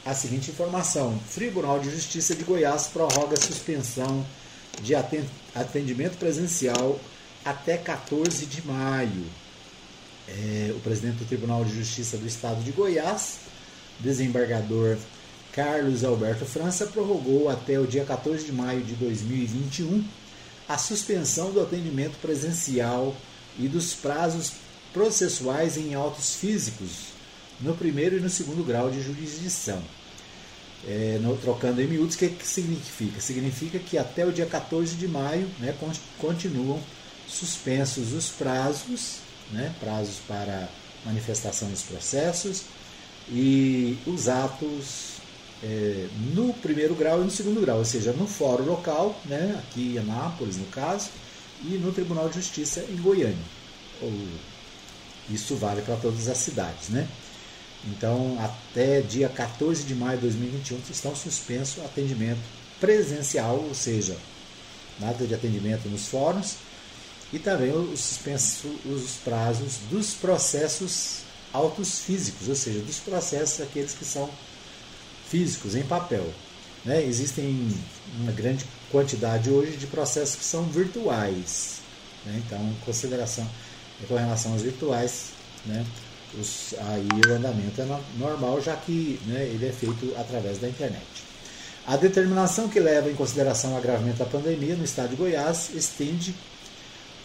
[0.05, 4.25] a seguinte informação: Tribunal de Justiça de Goiás prorroga suspensão
[4.81, 6.99] de atendimento presencial
[7.43, 9.25] até 14 de maio.
[10.27, 13.39] É, o presidente do Tribunal de Justiça do Estado de Goiás,
[13.99, 14.97] desembargador
[15.53, 20.03] Carlos Alberto França prorrogou até o dia 14 de maio de 2021
[20.67, 23.15] a suspensão do atendimento presencial
[23.59, 24.53] e dos prazos
[24.93, 27.11] processuais em autos físicos
[27.59, 29.81] no primeiro e no segundo grau de jurisdição.
[30.87, 33.19] É, no, trocando em miúdos, o que, que significa?
[33.19, 35.75] Significa que até o dia 14 de maio né,
[36.17, 36.81] continuam
[37.27, 39.17] suspensos os prazos,
[39.51, 40.67] né, prazos para
[41.05, 42.63] manifestação dos processos
[43.29, 45.10] e os atos
[45.63, 49.93] é, no primeiro grau e no segundo grau, ou seja, no fórum local, né, aqui
[49.95, 51.09] em Anápolis no caso,
[51.63, 53.37] e no Tribunal de Justiça em Goiânia.
[54.01, 54.11] Ou,
[55.29, 56.89] isso vale para todas as cidades.
[56.89, 57.07] Né?
[57.85, 62.41] Então, até dia 14 de maio de 2021 estão suspenso atendimento
[62.79, 64.17] presencial, ou seja,
[64.99, 66.55] nada de atendimento nos fóruns,
[67.31, 71.21] e também o suspenso os prazos dos processos
[71.53, 74.29] autos físicos, ou seja, dos processos aqueles que são
[75.31, 76.25] físicos, em papel.
[76.83, 77.03] Né?
[77.03, 77.69] Existem
[78.19, 81.79] uma grande quantidade hoje de processos que são virtuais.
[82.25, 82.41] Né?
[82.45, 83.47] Então, consideração
[84.07, 85.29] com relação aos virtuais,
[85.65, 85.85] né?
[86.39, 91.05] Os, aí o andamento é normal, já que né, ele é feito através da internet.
[91.85, 96.33] A determinação que leva em consideração o agravamento da pandemia no estado de Goiás estende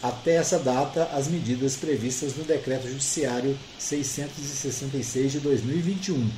[0.03, 6.29] até essa data as medidas previstas no Decreto Judiciário 666 de 2021.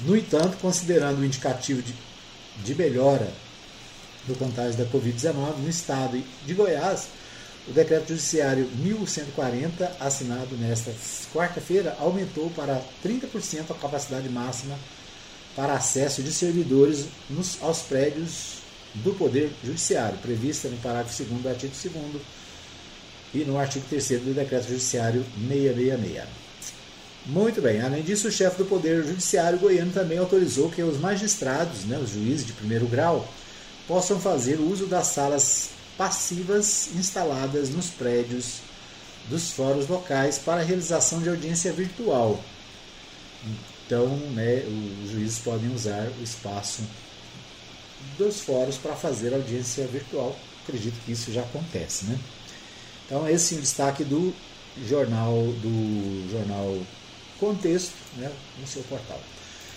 [0.00, 1.94] No entanto, considerando o indicativo de,
[2.62, 3.32] de melhora
[4.26, 7.08] do contágio da Covid-19 no estado de Goiás,
[7.68, 10.92] o Decreto Judiciário 1140, assinado nesta
[11.32, 14.78] quarta-feira, aumentou para 30% a capacidade máxima
[15.56, 18.58] para acesso de servidores nos, aos prédios
[18.94, 22.22] do Poder Judiciário, prevista no parágrafo 2 do artigo 2
[23.34, 26.45] e no artigo 3 do Decreto Judiciário 666.
[27.26, 31.84] Muito bem, além disso, o chefe do Poder Judiciário goiano também autorizou que os magistrados,
[31.84, 33.28] né, os juízes de primeiro grau,
[33.88, 38.58] possam fazer uso das salas passivas instaladas nos prédios
[39.28, 42.40] dos fóruns locais para realização de audiência virtual.
[43.84, 44.62] Então, né,
[45.04, 46.82] os juízes podem usar o espaço
[48.16, 50.36] dos fóruns para fazer audiência virtual.
[50.62, 52.16] Acredito que isso já acontece, né?
[53.04, 54.32] Então, esse é o destaque do
[54.88, 56.78] jornal do jornal
[57.38, 58.30] Contexto, né,
[58.60, 59.20] no seu portal.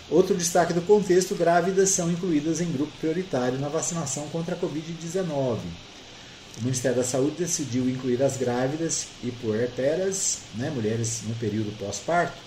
[0.09, 5.59] Outro destaque do contexto: grávidas são incluídas em grupo prioritário na vacinação contra a Covid-19.
[6.59, 12.37] O Ministério da Saúde decidiu incluir as grávidas e puerperas, né, mulheres no período pós-parto,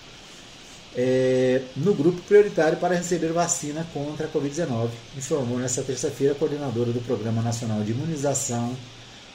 [0.94, 6.92] é, no grupo prioritário para receber vacina contra a Covid-19, informou nesta terça-feira a coordenadora
[6.92, 8.76] do Programa Nacional de Imunização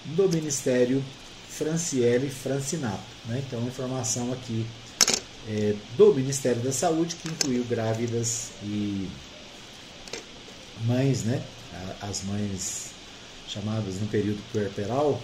[0.06, 1.04] do Ministério,
[1.50, 3.02] Franciele Francinato.
[3.26, 3.42] Né?
[3.48, 4.66] Então, informação aqui
[5.50, 9.08] é, do Ministério da Saúde que incluiu grávidas e
[10.86, 11.44] mães, né?
[12.02, 12.92] as mães
[13.48, 15.22] chamadas no período puerperal,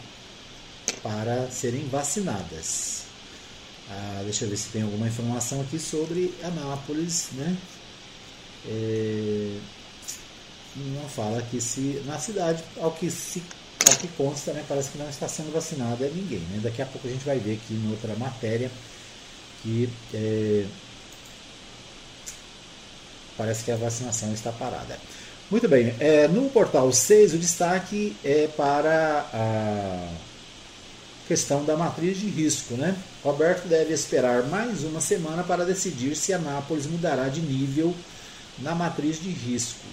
[1.01, 3.03] para serem vacinadas.
[3.89, 7.57] Ah, deixa eu ver se tem alguma informação aqui sobre Anápolis, né?
[8.65, 9.57] É,
[10.75, 13.43] não fala que se na cidade, ao que se
[13.85, 16.39] ao que consta, né, parece que não está sendo vacinada ninguém.
[16.39, 16.61] Né?
[16.63, 18.71] Daqui a pouco a gente vai ver aqui em outra matéria
[19.63, 20.65] que é,
[23.37, 24.99] parece que a vacinação está parada.
[25.49, 30.07] Muito bem, é, no portal 6 o destaque é para a
[31.27, 32.75] questão da matriz de risco.
[32.75, 32.95] Né?
[33.23, 37.95] Roberto deve esperar mais uma semana para decidir se Anápolis mudará de nível
[38.59, 39.85] na matriz de risco.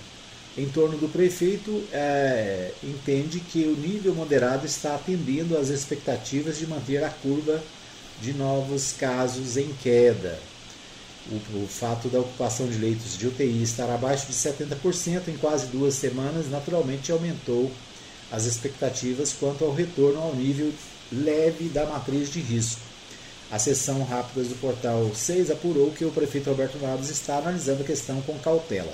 [0.59, 6.67] Em torno do prefeito, é, entende que o nível moderado está atendendo às expectativas de
[6.67, 7.63] manter a curva
[8.21, 10.39] de novos casos em queda
[11.29, 15.67] o, o, fato da ocupação de leitos de UTI estar abaixo de 70% em quase
[15.67, 17.71] duas semanas naturalmente aumentou
[18.33, 20.73] as expectativas quanto ao retorno ao nível
[21.13, 22.81] leve da matriz de risco.
[23.51, 27.87] A sessão rápida do portal 6 apurou que o prefeito Roberto Naves está analisando a
[27.87, 28.93] questão com cautela.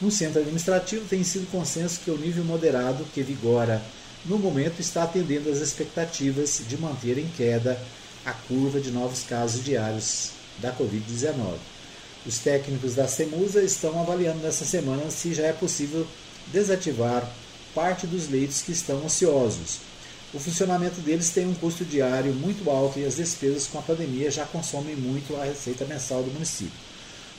[0.00, 3.82] No centro administrativo tem sido consenso que o nível moderado que vigora
[4.24, 7.80] no momento está atendendo às expectativas de manter em queda
[8.28, 11.56] a curva de novos casos diários da Covid-19.
[12.26, 16.06] Os técnicos da CEMUSA estão avaliando nessa semana se já é possível
[16.48, 17.26] desativar
[17.74, 19.78] parte dos leitos que estão ociosos.
[20.34, 24.30] O funcionamento deles tem um custo diário muito alto e as despesas com a pandemia
[24.30, 26.78] já consomem muito a receita mensal do município.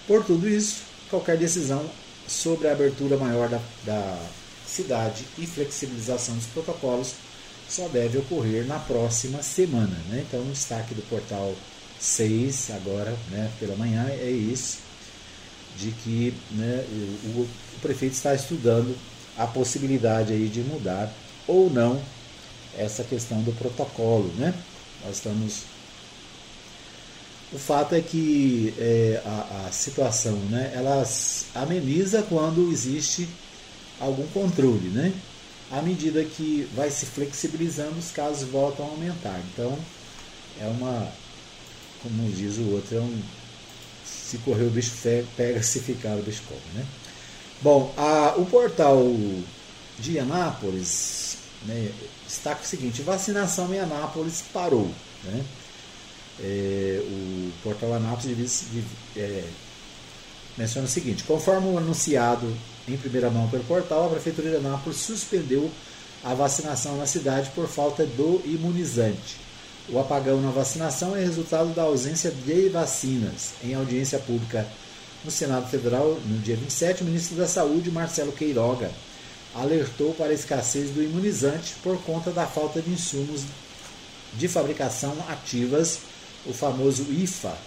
[0.07, 1.87] Por tudo isso, qualquer decisão
[2.27, 4.17] sobre a abertura maior da, da
[4.65, 7.13] cidade e flexibilização dos protocolos
[7.69, 9.95] só deve ocorrer na próxima semana.
[10.09, 10.25] Né?
[10.27, 11.53] Então, o destaque do portal
[11.99, 14.79] 6, agora, né, pela manhã, é isso,
[15.77, 16.85] de que né,
[17.35, 18.95] o, o prefeito está estudando
[19.37, 21.13] a possibilidade aí de mudar
[21.47, 22.01] ou não
[22.77, 24.31] essa questão do protocolo.
[24.37, 24.53] Né?
[25.05, 25.63] Nós estamos
[27.51, 31.03] o fato é que é, a, a, situação né, ela
[31.55, 33.27] ameniza quando existe
[33.99, 34.89] algum controle.
[34.89, 35.11] Né?
[35.71, 39.39] À medida que vai se flexibilizando, os casos voltam a aumentar.
[39.53, 39.77] Então,
[40.59, 41.11] é uma,
[42.01, 43.21] como diz o outro, é um,
[44.03, 44.91] se correr o bicho
[45.37, 46.59] pega, se ficar o bicho come.
[46.73, 46.85] Né?
[47.61, 48.99] Bom, a, o portal
[49.99, 51.91] de Anápolis né,
[52.25, 54.89] destaca o seguinte: vacinação em Anápolis parou.
[55.23, 55.45] Né?
[56.41, 58.65] É, o portal Anápolis
[59.15, 59.43] é,
[60.57, 62.55] menciona o seguinte: conforme anunciado
[62.93, 65.69] em primeira mão pelo portal, a Prefeitura de Anápolis suspendeu
[66.23, 69.37] a vacinação na cidade por falta do imunizante.
[69.89, 73.53] O apagão na vacinação é resultado da ausência de vacinas.
[73.63, 74.67] Em audiência pública
[75.23, 78.91] no Senado Federal, no dia 27, o ministro da Saúde, Marcelo Queiroga,
[79.55, 83.41] alertou para a escassez do imunizante por conta da falta de insumos
[84.33, 85.99] de fabricação ativas,
[86.45, 87.57] o famoso IFA,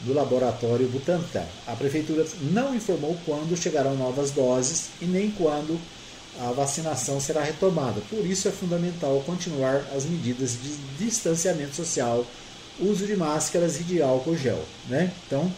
[0.00, 1.44] do laboratório Butantan.
[1.66, 5.78] A prefeitura não informou quando chegarão novas doses e nem quando
[6.40, 8.00] a vacinação será retomada.
[8.08, 12.24] Por isso é fundamental continuar as medidas de distanciamento social,
[12.78, 14.62] uso de máscaras e de álcool gel.
[14.88, 15.12] Né?
[15.26, 15.52] Então,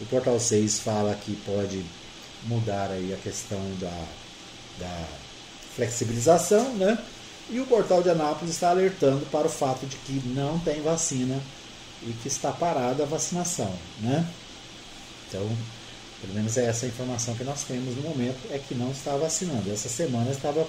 [0.00, 1.84] o Portal 6 fala que pode
[2.44, 4.04] mudar aí a questão da,
[4.78, 5.04] da
[5.76, 6.98] flexibilização, né?
[7.50, 11.38] E o Portal de Anápolis está alertando para o fato de que não tem vacina
[12.06, 14.26] e que está parada a vacinação, né?
[15.28, 15.48] Então,
[16.20, 19.16] pelo menos é essa a informação que nós temos no momento, é que não está
[19.16, 19.72] vacinando.
[19.72, 20.66] Essa semana estava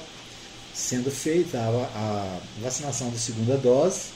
[0.74, 4.08] sendo feita a, vacinação da segunda dose,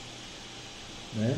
[1.14, 1.38] né?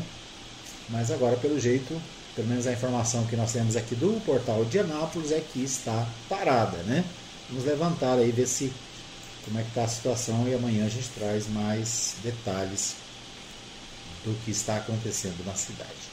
[0.88, 2.00] Mas agora, pelo jeito,
[2.34, 6.06] pelo menos a informação que nós temos aqui do portal de Anápolis é que está
[6.28, 7.04] parada, né?
[7.48, 8.72] Vamos levantar aí, ver se
[9.44, 12.94] como é que está a situação e amanhã a gente traz mais detalhes
[14.24, 16.10] do que está acontecendo na cidade.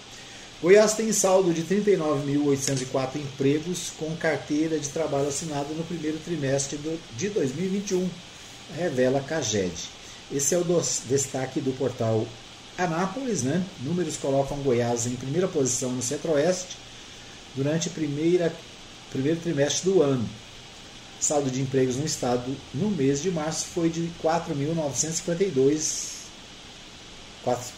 [0.61, 6.79] Goiás tem saldo de 39.804 empregos com carteira de trabalho assinada no primeiro trimestre
[7.15, 8.09] de 2021,
[8.75, 9.71] revela a CAGED.
[10.31, 10.65] Esse é o
[11.07, 12.27] destaque do portal
[12.77, 13.63] Anápolis, né?
[13.81, 16.77] Números colocam Goiás em primeira posição no Centro-Oeste
[17.55, 18.51] durante o primeiro
[19.41, 20.27] trimestre do ano.
[21.19, 26.16] Saldo de empregos no estado no mês de março foi de 4.952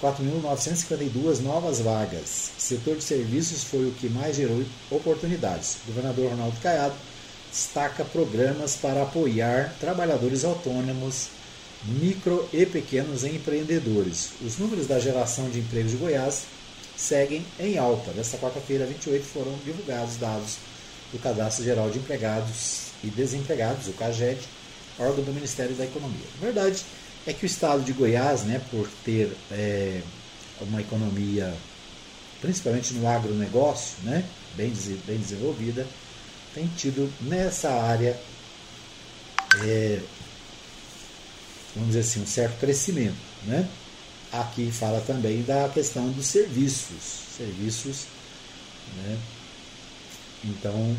[0.01, 2.51] 4.952 novas vagas.
[2.57, 5.77] Setor de serviços foi o que mais gerou oportunidades.
[5.85, 6.95] Governador Ronaldo Caiado
[7.51, 11.27] destaca programas para apoiar trabalhadores autônomos,
[11.85, 14.31] micro e pequenos empreendedores.
[14.41, 16.43] Os números da geração de empregos de Goiás
[16.95, 18.11] seguem em alta.
[18.11, 20.57] Nesta quarta-feira, 28, foram divulgados dados
[21.11, 24.39] do Cadastro Geral de Empregados e Desempregados, o CAGED,
[24.99, 26.27] órgão do Ministério da Economia.
[26.39, 26.83] Na verdade,
[27.27, 30.01] é que o estado de Goiás, né, por ter é,
[30.61, 31.53] uma economia,
[32.41, 34.73] principalmente no agronegócio, né, bem,
[35.05, 35.85] bem desenvolvida,
[36.53, 38.19] tem tido nessa área,
[39.63, 39.99] é,
[41.75, 43.15] vamos dizer assim, um certo crescimento.
[43.45, 43.67] Né?
[44.31, 47.27] Aqui fala também da questão dos serviços.
[47.37, 48.05] Serviços,
[48.97, 49.17] né?
[50.43, 50.95] Então,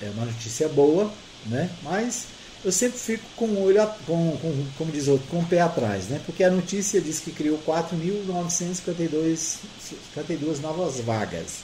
[0.00, 1.12] é uma notícia boa,
[1.46, 1.70] né?
[1.82, 2.26] mas
[2.66, 6.08] eu sempre fico com o olho, com, com, como diz outro, com o pé atrás,
[6.08, 6.20] né?
[6.26, 11.58] Porque a notícia diz que criou 4.952 novas vagas.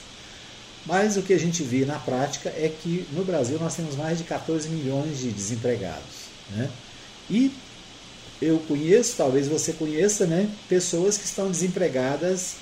[0.85, 4.17] Mas o que a gente vê na prática é que no Brasil nós temos mais
[4.17, 6.29] de 14 milhões de desempregados.
[6.51, 6.71] Né?
[7.29, 7.53] E
[8.41, 12.53] eu conheço, talvez você conheça, né, pessoas que estão desempregadas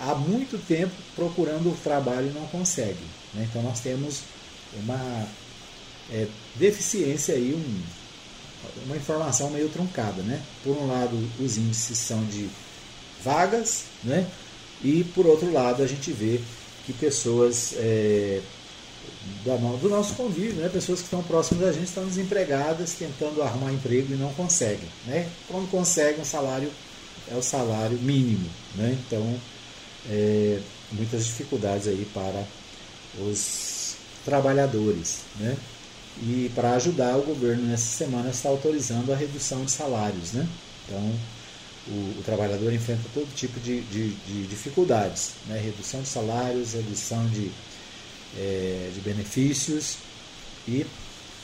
[0.00, 2.96] há muito tempo procurando trabalho e não conseguem.
[3.34, 3.46] Né?
[3.50, 4.20] Então nós temos
[4.82, 5.28] uma
[6.12, 6.26] é,
[6.56, 7.82] deficiência aí, um,
[8.86, 10.22] uma informação meio truncada.
[10.22, 10.40] Né?
[10.62, 12.48] Por um lado, os índices são de
[13.22, 14.26] vagas, né?
[14.82, 16.40] e por outro lado, a gente vê
[16.84, 18.40] que pessoas é,
[19.44, 20.68] do nosso convívio, né?
[20.68, 24.88] pessoas que estão próximas da gente estão desempregadas, tentando arrumar emprego e não conseguem.
[25.06, 25.28] Né?
[25.48, 26.70] Quando conseguem, o salário
[27.30, 28.48] é o salário mínimo.
[28.74, 28.98] Né?
[29.06, 29.40] Então,
[30.10, 30.60] é,
[30.92, 32.44] muitas dificuldades aí para
[33.18, 35.20] os trabalhadores.
[35.38, 35.56] Né?
[36.22, 40.32] E para ajudar, o governo nessa semana está autorizando a redução de salários.
[40.32, 40.46] Né?
[40.86, 41.14] Então,
[41.88, 45.58] o, o trabalhador enfrenta todo tipo de, de, de dificuldades: né?
[45.58, 47.50] redução de salários, redução de,
[48.36, 49.96] é, de benefícios
[50.68, 50.86] e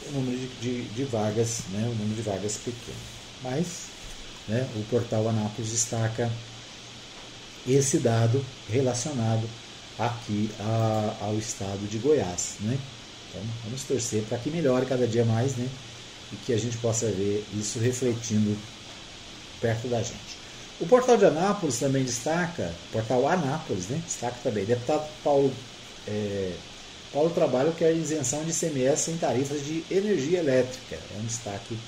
[0.09, 1.83] o número de, de, de, vagas, né?
[1.83, 2.97] o número de vagas pequeno.
[3.43, 3.91] Mas
[4.49, 6.31] né, o portal Anápolis destaca
[7.67, 9.49] esse dado relacionado
[9.99, 12.55] aqui a, ao estado de Goiás.
[12.61, 12.79] Né?
[13.31, 15.69] Então, vamos torcer para que melhore cada dia mais, né?
[16.33, 18.57] E que a gente possa ver isso refletindo
[19.61, 20.41] perto da gente.
[20.81, 24.03] O portal de Anápolis também destaca, portal Anápolis, né?
[24.05, 24.65] Destaca também.
[24.65, 25.53] Deputado Paulo,
[26.09, 26.53] é,
[27.13, 30.97] Paulo Trabalho quer isenção de ICMS em tarifas de energia elétrica.
[30.97, 31.79] É um destaque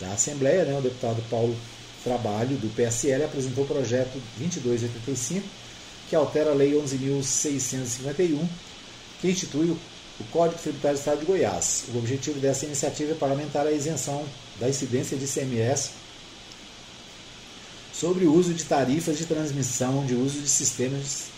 [0.00, 0.78] da Assembleia, né?
[0.78, 1.56] O deputado Paulo
[2.02, 5.46] Trabalho, do PSL, apresentou o projeto 2285,
[6.08, 8.46] que altera a Lei 11.651,
[9.20, 9.78] que institui o
[10.18, 11.84] o Código Tributário do Estado de Goiás.
[11.94, 14.24] O objetivo dessa iniciativa é parlamentar a isenção
[14.58, 15.90] da incidência de ICMS
[17.92, 21.36] sobre o uso de tarifas de transmissão, de uso de sistemas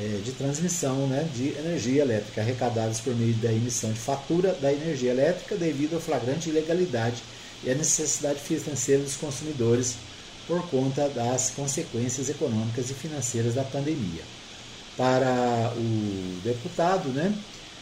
[0.00, 4.72] é, de transmissão né, de energia elétrica arrecadados por meio da emissão de fatura da
[4.72, 7.22] energia elétrica devido à flagrante ilegalidade
[7.62, 9.94] e à necessidade financeira dos consumidores
[10.48, 14.22] por conta das consequências econômicas e financeiras da pandemia.
[14.96, 17.32] Para o deputado, né,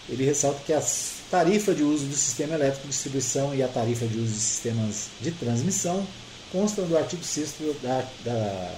[0.09, 0.83] ele ressalta que a
[1.31, 5.07] tarifa de uso do sistema elétrico de distribuição e a tarifa de uso de sistemas
[5.21, 6.07] de transmissão
[6.51, 8.75] constam do artigo 6 da, da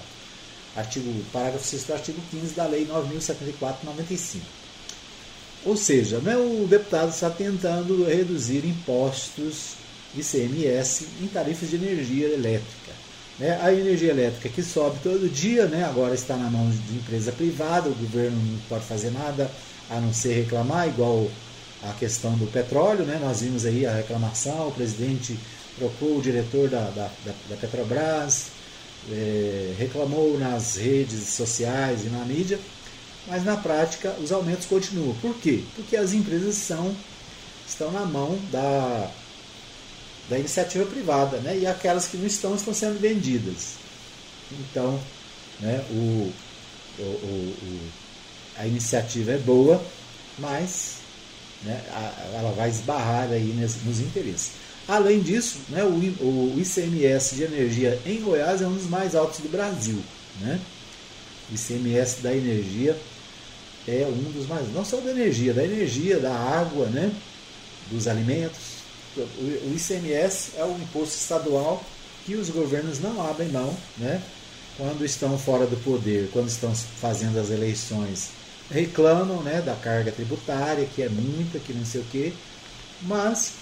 [0.76, 4.40] artigo, parágrafo 6 do artigo 15 da Lei 9.074-95.
[5.64, 9.74] Ou seja, né, o deputado está tentando reduzir impostos
[10.14, 12.92] ICMS em tarifas de energia elétrica.
[13.38, 13.58] Né?
[13.62, 17.88] A energia elétrica que sobe todo dia, né, agora está na mão de empresa privada,
[17.88, 19.50] o governo não pode fazer nada
[19.90, 21.28] a não ser reclamar, igual
[21.82, 23.18] a questão do petróleo, né?
[23.22, 25.38] nós vimos aí a reclamação, o presidente
[25.76, 27.10] trocou o diretor da, da,
[27.48, 28.46] da Petrobras,
[29.10, 32.58] é, reclamou nas redes sociais e na mídia,
[33.26, 35.14] mas na prática os aumentos continuam.
[35.16, 35.62] Por quê?
[35.76, 36.94] Porque as empresas são,
[37.66, 39.10] estão na mão da,
[40.30, 41.58] da iniciativa privada, né?
[41.58, 43.74] e aquelas que não estão estão sendo vendidas.
[44.52, 44.98] Então,
[45.60, 46.32] né, o,
[46.98, 47.90] o, o
[48.58, 49.82] a iniciativa é boa,
[50.38, 50.96] mas
[51.64, 51.80] né,
[52.34, 53.52] ela vai esbarrar aí
[53.84, 54.52] nos interesses.
[54.86, 59.48] Além disso, né, o, ICMS de energia em Goiás é um dos mais altos do
[59.48, 59.98] Brasil.
[60.40, 60.60] Né?
[61.50, 62.96] O ICMS da energia
[63.88, 67.12] é um dos mais, não só da energia, da energia, da água, né,
[67.90, 68.74] dos alimentos.
[69.16, 71.84] O, ICMS é o imposto estadual
[72.26, 74.20] que os governos não abrem mão, né,
[74.76, 78.30] quando estão fora do poder, quando estão fazendo as eleições
[78.70, 82.32] reclamam né, da carga tributária, que é muita, que não sei o quê,
[83.02, 83.52] mas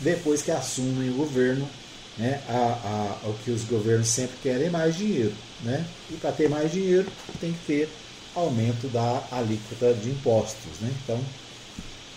[0.00, 1.68] depois que assumem o governo,
[2.16, 5.34] né, a, a, o que os governos sempre querem é mais dinheiro.
[5.62, 5.84] Né?
[6.10, 7.10] E para ter mais dinheiro
[7.40, 7.88] tem que ter
[8.34, 10.80] aumento da alíquota de impostos.
[10.80, 10.92] Né?
[11.02, 11.20] Então,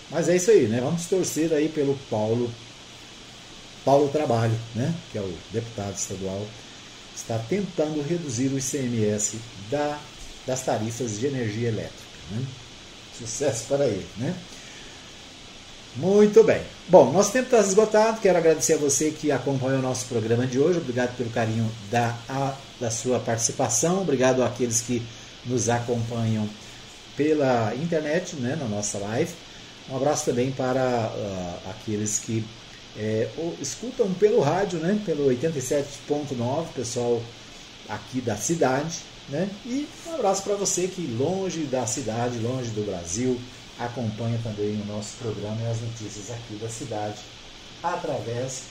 [0.09, 0.81] mas é isso aí, né?
[0.81, 2.51] Vamos torcer aí pelo Paulo,
[3.85, 4.93] Paulo Trabalho, né?
[5.11, 6.45] que é o deputado estadual,
[7.15, 9.37] está tentando reduzir o ICMS
[9.69, 9.99] da
[10.45, 12.00] das tarifas de energia elétrica.
[12.31, 12.43] Né?
[13.17, 14.07] Sucesso para ele.
[14.17, 14.35] Né?
[15.95, 16.61] Muito bem.
[16.87, 18.21] Bom, nosso tempo está esgotado.
[18.21, 20.79] Quero agradecer a você que acompanhou o nosso programa de hoje.
[20.79, 24.01] Obrigado pelo carinho da, a, da sua participação.
[24.01, 25.01] Obrigado àqueles que
[25.45, 26.49] nos acompanham
[27.17, 29.33] pela internet, né, na nossa live.
[29.89, 32.45] Um abraço também para uh, aqueles que
[32.97, 33.27] é,
[33.59, 37.21] escutam pelo rádio, né, pelo 87.9, pessoal
[37.89, 38.99] aqui da cidade.
[39.29, 39.49] Né?
[39.65, 43.39] E um abraço para você que longe da cidade, longe do Brasil,
[43.79, 47.19] acompanha também o nosso programa e as notícias aqui da cidade
[47.81, 48.63] através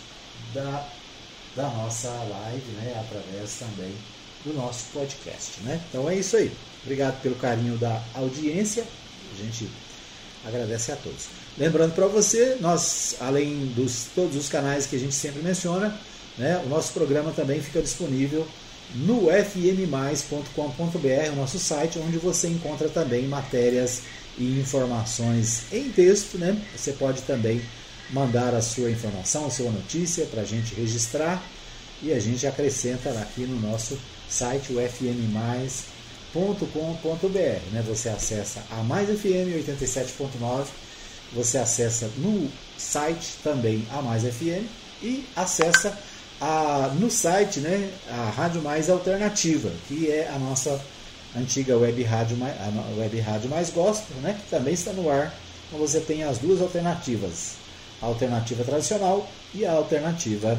[0.55, 0.87] da,
[1.57, 2.95] da nossa live, né?
[3.01, 3.93] através também
[4.45, 5.61] do nosso podcast.
[5.63, 5.81] Né?
[5.89, 6.53] Então é isso aí.
[6.83, 8.85] Obrigado pelo carinho da audiência.
[9.33, 9.69] A gente
[10.45, 11.27] agradece a todos.
[11.59, 15.99] Lembrando para você, nós, além dos todos os canais que a gente sempre menciona,
[16.39, 18.47] né, o nosso programa também fica disponível
[18.95, 20.53] no fmmais.com.br,
[21.33, 24.03] o nosso site, onde você encontra também matérias
[24.39, 26.39] e informações em texto.
[26.39, 26.61] Né?
[26.77, 27.63] Você pode também
[28.11, 31.43] mandar a sua informação, a sua notícia para a gente registrar
[32.03, 35.93] e a gente acrescenta aqui no nosso site, o fmmais.com.br.
[37.73, 37.85] Né?
[37.87, 40.67] Você acessa a Mais FM 87.9,
[41.33, 44.67] você acessa no site também a Mais FM
[45.03, 45.97] e acessa
[46.41, 50.81] a, no site, né, a Rádio Mais Alternativa, que é a nossa
[51.37, 55.35] antiga web rádio, a web rádio mais gospel, né, que também está no ar.
[55.69, 57.55] Então você tem as duas alternativas,
[58.01, 60.59] a alternativa tradicional e a alternativa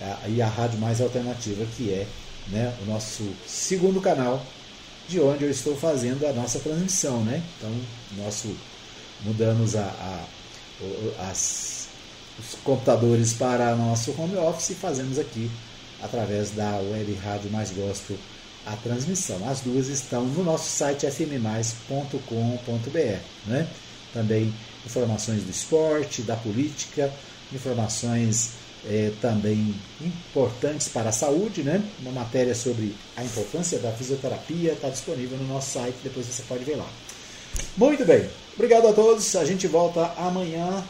[0.00, 2.06] a, e a rádio mais alternativa, que é
[2.48, 4.44] né, o nosso segundo canal,
[5.08, 7.40] de onde eu estou fazendo a nossa transmissão, né?
[7.56, 7.70] Então,
[8.24, 8.56] nosso
[9.24, 10.24] mudamos a, a
[11.30, 11.38] as
[12.38, 15.50] os computadores para nosso home office e fazemos aqui
[16.02, 18.16] através da web rádio mais gosto
[18.66, 19.48] a transmissão.
[19.48, 22.20] As duas estão no nosso site fmmais.com.br,
[23.46, 23.68] né?
[24.12, 24.52] Também
[24.84, 27.12] informações do esporte, da política,
[27.52, 28.50] informações
[28.84, 31.82] é, também importantes para a saúde, né?
[32.00, 36.64] Uma matéria sobre a importância da fisioterapia está disponível no nosso site, depois você pode
[36.64, 36.88] ver lá.
[37.76, 39.34] Muito bem, obrigado a todos.
[39.36, 40.84] A gente volta amanhã,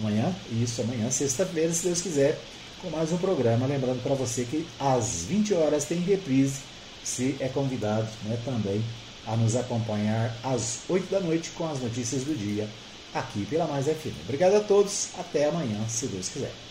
[0.00, 2.38] amanhã, isso, amanhã, sexta-feira, se Deus quiser,
[2.82, 3.66] com mais um programa.
[3.66, 6.60] Lembrando para você que às 20 horas tem reprise,
[7.02, 8.82] se é convidado né, também
[9.26, 12.68] a nos acompanhar às 8 da noite com as notícias do dia
[13.12, 14.20] aqui pela Mais FM.
[14.24, 16.65] Obrigado a todos, até amanhã, se Deus quiser.